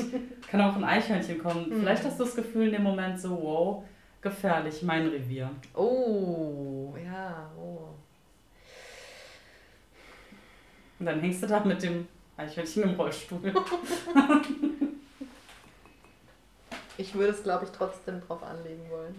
Kann 0.51 0.61
auch 0.61 0.77
ein 0.77 0.85
Eichhörnchen 0.85 1.39
kommen. 1.39 1.69
Mhm. 1.69 1.81
Vielleicht 1.81 2.05
hast 2.05 2.19
du 2.21 2.25
das 2.25 2.35
Gefühl 2.37 2.67
in 2.69 2.73
dem 2.75 2.83
Moment 2.83 3.21
so, 3.21 3.31
wow, 3.43 3.85
gefährlich, 4.21 4.83
mein 4.83 5.07
Revier. 5.09 5.51
Oh, 5.75 6.95
ja, 7.05 7.51
oh. 7.59 7.89
Und 10.99 11.07
dann 11.07 11.21
hängst 11.21 11.43
du 11.43 11.47
da 11.47 11.61
mit 11.61 11.83
dem 11.83 12.09
Eichhörnchen 12.37 12.83
im 12.85 12.91
Rollstuhl. 12.95 13.41
Ich 16.99 17.13
würde 17.15 17.33
es, 17.33 17.43
glaube 17.43 17.67
ich, 17.67 17.71
trotzdem 17.73 18.21
drauf 18.27 18.43
anlegen 18.43 18.81
wollen. 18.91 19.15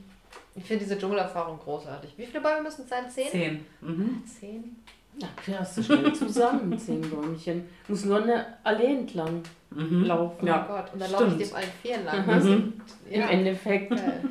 Ich 0.55 0.63
finde 0.63 0.83
diese 0.83 0.97
Dschungelerfahrung 0.97 1.59
großartig. 1.59 2.13
Wie 2.17 2.25
viele 2.25 2.41
Bäume 2.41 2.63
müssen 2.63 2.81
es 2.83 2.89
sein? 2.89 3.07
Zehn? 3.09 3.27
Zehn. 3.29 3.65
Mhm. 3.81 4.23
Zehn? 4.25 4.75
Na, 5.19 5.27
kriegst 5.35 5.77
du 5.77 5.83
schnell 5.83 6.13
zusammen, 6.13 6.77
zehn 6.79 7.01
Bäumchen. 7.07 7.69
Muss 7.87 8.05
nur 8.05 8.23
eine 8.23 8.57
Allee 8.63 8.97
entlang 8.97 9.43
Mhm. 9.69 10.05
laufen. 10.05 10.37
Oh 10.41 10.45
Ja, 10.47 10.65
Gott, 10.65 10.93
und 10.93 10.99
dann 11.01 11.11
laufe 11.11 11.35
ich 11.37 11.51
auf 11.51 11.55
allen 11.57 11.71
Vieren 11.81 12.05
lang. 12.05 12.25
Mhm. 12.25 12.39
du? 12.41 12.49
Mhm. 12.49 12.81
Im 13.11 13.19
Ja. 13.21 13.27
Endeffekt 13.27 13.89
Geil. 13.91 14.23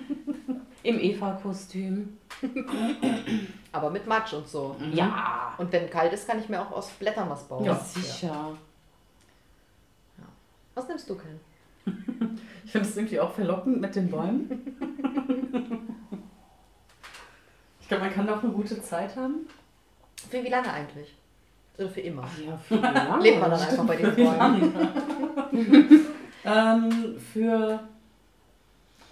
im 0.83 0.99
Eva-Kostüm. 0.99 2.17
Aber 3.71 3.91
mit 3.91 4.07
Matsch 4.07 4.33
und 4.33 4.49
so. 4.49 4.75
Mhm. 4.79 4.93
Ja, 4.95 5.55
Und 5.59 5.71
wenn 5.73 5.89
kalt 5.91 6.13
ist, 6.15 6.27
kann 6.27 6.41
ich 6.41 6.49
mir 6.49 6.61
auch 6.61 6.73
aus 6.73 6.89
Blättern 6.99 7.29
was 7.31 7.45
bauen. 7.45 7.65
ja, 7.65 7.75
sicher. 7.77 8.57
Was 10.77 10.87
nimmst 10.87 11.11
du, 11.11 11.17
Ken? 11.17 11.41
Ich 12.65 12.73
finde 12.73 12.89
es 12.89 12.97
irgendwie 12.97 13.21
auch 13.21 13.33
verlockend 13.33 13.81
mit 13.81 13.95
den 13.97 14.11
Bäumen. 14.11 14.77
Ich 17.81 17.89
glaube, 17.89 18.03
man 18.07 18.13
kann 18.13 18.27
da 18.27 18.37
auch 18.37 18.43
eine 18.43 18.51
gute 18.53 18.83
Zeit 18.83 19.15
haben. 19.15 19.47
Für 20.29 20.43
wie 20.43 20.49
lange 20.49 20.73
eigentlich? 20.73 21.15
Oder 21.79 21.89
für 21.89 22.01
immer? 22.01 22.29
Ja, 22.45 22.57
viel 22.57 22.79
lange. 22.81 23.23
Lebt 23.23 23.41
man 23.41 23.49
dann 23.53 23.61
einfach 23.61 23.85
bei 23.87 23.95
den 23.97 24.17
Bäumen? 24.17 26.07
Ähm, 26.45 27.17
für 27.33 27.81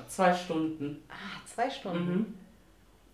zwei 0.09 0.33
Stunden. 0.35 1.03
Ah, 1.09 1.40
zwei 1.53 1.68
Stunden. 1.70 2.12
Mhm. 2.14 2.35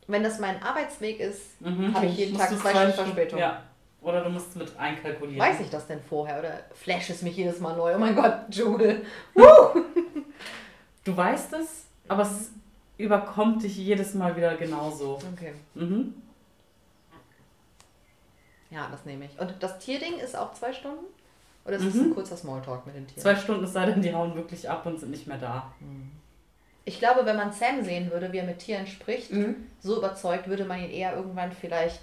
Wenn 0.06 0.22
das 0.22 0.38
mein 0.40 0.62
Arbeitsweg 0.62 1.20
ist, 1.20 1.60
Mhm. 1.60 1.94
Habe 1.94 2.06
ich 2.06 2.16
jeden 2.18 2.36
Tag 2.38 2.48
zwei 2.58 2.70
Stunden 2.70 2.92
Verspätung. 2.92 3.38
Ja. 3.38 3.62
Oder 4.02 4.24
du 4.24 4.30
musst 4.30 4.50
es 4.50 4.54
mit 4.56 4.76
einkalkulieren. 4.78 5.38
weiß 5.40 5.60
ich 5.60 5.68
das 5.70 5.86
denn 5.86 6.00
vorher 6.00 6.38
oder 6.38 6.60
flash 6.74 7.10
es 7.10 7.20
mich 7.22 7.36
jedes 7.36 7.60
Mal 7.60 7.76
neu? 7.76 7.94
Oh 7.94 7.98
mein 7.98 8.14
Gott, 8.16 8.34
Dschungel. 8.50 9.04
Du 11.04 11.16
weißt 11.16 11.54
es, 11.54 11.86
aber 12.08 12.22
es 12.22 12.50
überkommt 12.98 13.62
dich 13.62 13.74
jedes 13.78 14.12
Mal 14.14 14.36
wieder 14.36 14.54
genauso. 14.56 15.18
Okay. 15.32 15.54
Mhm. 15.74 16.14
Ja, 18.70 18.88
das 18.90 19.04
nehme 19.04 19.24
ich. 19.24 19.38
Und 19.40 19.54
das 19.60 19.78
Tierding 19.78 20.18
ist 20.18 20.36
auch 20.36 20.52
zwei 20.52 20.72
Stunden? 20.72 21.04
Oder 21.64 21.76
ist 21.76 21.84
es 21.84 21.94
Mhm. 21.94 22.00
ein 22.10 22.14
kurzer 22.14 22.36
Smalltalk 22.36 22.86
mit 22.86 22.94
den 22.94 23.06
Tieren? 23.06 23.20
Zwei 23.22 23.34
Stunden, 23.34 23.64
es 23.64 23.72
sei 23.72 23.86
denn, 23.86 24.02
die 24.02 24.14
hauen 24.14 24.34
wirklich 24.34 24.68
ab 24.68 24.86
und 24.86 24.98
sind 25.00 25.10
nicht 25.10 25.26
mehr 25.26 25.38
da. 25.38 25.72
Ich 26.84 26.98
glaube, 26.98 27.24
wenn 27.26 27.36
man 27.36 27.52
Sam 27.52 27.82
sehen 27.82 28.10
würde, 28.10 28.32
wie 28.32 28.38
er 28.38 28.44
mit 28.44 28.58
Tieren 28.58 28.86
spricht, 28.86 29.32
Mhm. 29.32 29.56
so 29.80 29.96
überzeugt, 29.98 30.48
würde 30.48 30.64
man 30.64 30.80
ihn 30.80 30.90
eher 30.90 31.14
irgendwann 31.16 31.52
vielleicht 31.52 32.00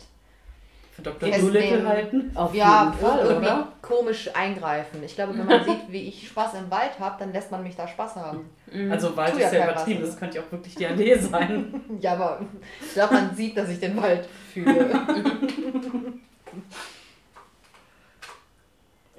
Für 0.97 1.03
Dr. 1.03 1.29
Doolittle 1.29 1.87
halten. 1.87 2.31
Auf 2.33 2.55
ja, 2.55 2.85
jeden 2.85 2.97
Fall, 2.97 3.19
irgendwie 3.19 3.45
oder? 3.45 3.71
komisch 3.83 4.31
eingreifen. 4.33 5.03
Ich 5.03 5.13
glaube, 5.13 5.37
wenn 5.37 5.45
man 5.45 5.63
sieht, 5.63 5.91
wie 5.91 6.07
ich 6.07 6.27
Spaß 6.27 6.55
im 6.55 6.71
Wald 6.71 6.99
habe, 6.99 7.17
dann 7.19 7.31
lässt 7.31 7.51
man 7.51 7.61
mich 7.61 7.75
da 7.75 7.87
Spaß 7.87 8.15
haben. 8.15 8.49
Mhm. 8.71 8.91
Also 8.91 9.15
Wald 9.15 9.37
ja 9.37 9.45
ist 9.45 9.53
ja 9.53 9.65
übertrieben, 9.65 10.01
das 10.01 10.17
könnte 10.17 10.37
ja 10.37 10.41
auch 10.41 10.51
wirklich 10.51 10.73
die 10.73 10.87
Allee 10.87 11.15
sein. 11.15 11.81
Ja, 12.01 12.13
aber 12.13 12.41
ich 12.81 12.93
glaube, 12.93 13.13
man 13.13 13.35
sieht, 13.35 13.55
dass 13.55 13.69
ich 13.69 13.79
den 13.79 13.95
Wald 13.95 14.27
fühle. 14.51 14.89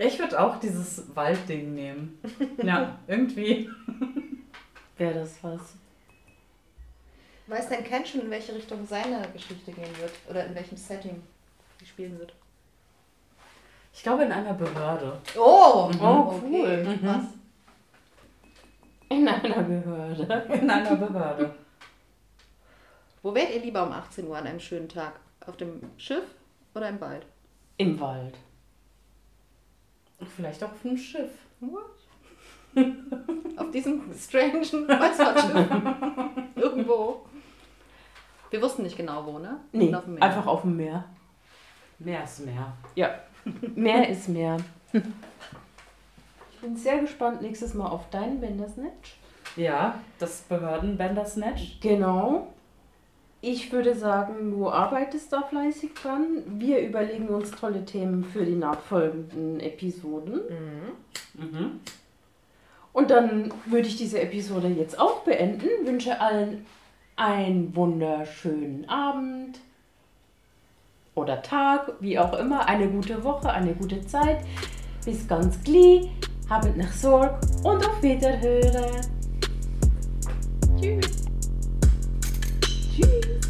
Ich 0.00 0.16
würde 0.16 0.40
auch 0.40 0.60
dieses 0.60 1.02
Waldding 1.12 1.74
nehmen. 1.74 2.20
Ja, 2.62 3.00
irgendwie. 3.08 3.68
Wäre 4.96 5.14
das 5.14 5.42
was. 5.42 5.60
Weiß 7.48 7.68
denn 7.68 7.82
Ken 7.82 8.06
schon, 8.06 8.20
in 8.20 8.30
welche 8.30 8.54
Richtung 8.54 8.86
seine 8.86 9.22
Geschichte 9.32 9.72
gehen 9.72 9.98
wird? 9.98 10.12
Oder 10.30 10.46
in 10.46 10.54
welchem 10.54 10.76
Setting 10.76 11.20
spielen 11.88 12.18
wird? 12.18 12.32
Ich 13.92 14.02
glaube 14.02 14.24
in 14.24 14.32
einer 14.32 14.54
Behörde. 14.54 15.18
Oh, 15.36 15.90
Oh, 16.00 16.04
okay. 16.36 16.40
cool. 16.44 16.84
Mhm. 16.84 16.98
Was? 17.06 17.24
In 19.08 19.26
einer 19.26 19.62
Behörde. 19.62 20.46
In 20.54 20.70
einer 20.70 20.94
Behörde. 20.96 21.54
Wo 23.22 23.34
wärt 23.34 23.52
ihr 23.54 23.60
lieber 23.60 23.82
um 23.84 23.92
18 23.92 24.26
Uhr 24.28 24.36
an 24.38 24.46
einem 24.46 24.60
schönen 24.60 24.88
Tag? 24.88 25.18
Auf 25.46 25.56
dem 25.56 25.80
Schiff 25.96 26.24
oder 26.74 26.88
im 26.90 27.00
Wald? 27.00 27.26
Im 27.78 27.98
Wald. 27.98 28.36
Vielleicht 30.36 30.62
auch 30.62 30.72
auf 30.72 30.84
einem 30.84 30.96
Schiff. 30.98 31.30
Auf 33.56 33.70
diesem 33.72 34.02
strangen 34.16 34.62
Kreuzfahrtschiff. 34.62 35.68
Irgendwo. 36.54 37.24
Wir 38.50 38.62
wussten 38.62 38.82
nicht 38.82 38.96
genau 38.96 39.24
wo, 39.26 39.38
ne? 39.38 39.58
Nee, 39.72 39.92
auf 39.94 40.04
dem 40.04 40.14
Meer. 40.14 40.22
einfach 40.22 40.46
auf 40.46 40.60
dem 40.62 40.76
Meer. 40.76 41.04
Mehr 41.98 42.24
ist 42.24 42.44
mehr. 42.44 42.72
Ja, 42.94 43.10
mehr 43.74 44.08
ist 44.08 44.28
mehr. 44.28 44.56
Ich 44.92 46.60
bin 46.60 46.76
sehr 46.76 47.00
gespannt 47.00 47.42
nächstes 47.42 47.74
Mal 47.74 47.88
auf 47.88 48.08
deinen 48.10 48.40
Bandersnatch. 48.40 49.18
Ja, 49.56 50.00
das 50.18 50.42
Behörden-Bandersnatch. 50.42 51.80
Genau. 51.80 52.48
Ich 53.40 53.72
würde 53.72 53.94
sagen, 53.94 54.50
du 54.50 54.68
arbeitest 54.68 55.32
da 55.32 55.42
fleißig 55.42 55.94
dran. 55.94 56.42
Wir 56.46 56.80
überlegen 56.80 57.28
uns 57.28 57.52
tolle 57.52 57.84
Themen 57.84 58.24
für 58.24 58.44
die 58.44 58.56
nachfolgenden 58.56 59.60
Episoden. 59.60 60.40
Mhm. 61.36 61.44
Mhm. 61.44 61.80
Und 62.92 63.10
dann 63.10 63.52
würde 63.66 63.86
ich 63.86 63.96
diese 63.96 64.20
Episode 64.20 64.68
jetzt 64.68 64.98
auch 64.98 65.20
beenden. 65.20 65.68
Wünsche 65.84 66.20
allen 66.20 66.66
einen 67.14 67.74
wunderschönen 67.76 68.88
Abend 68.88 69.58
oder 71.18 71.42
Tag, 71.42 71.92
wie 72.00 72.18
auch 72.18 72.32
immer, 72.34 72.66
eine 72.68 72.88
gute 72.88 73.22
Woche, 73.22 73.50
eine 73.50 73.74
gute 73.74 74.06
Zeit. 74.06 74.38
bis 75.04 75.26
ganz 75.26 75.62
gleich, 75.62 76.10
habt 76.48 76.76
nicht 76.76 76.92
Sorge 76.92 77.38
und 77.62 77.86
auf 77.86 78.02
Wiederhören. 78.02 79.00
Tschüss. 80.80 81.24
Tschüss. 82.94 83.47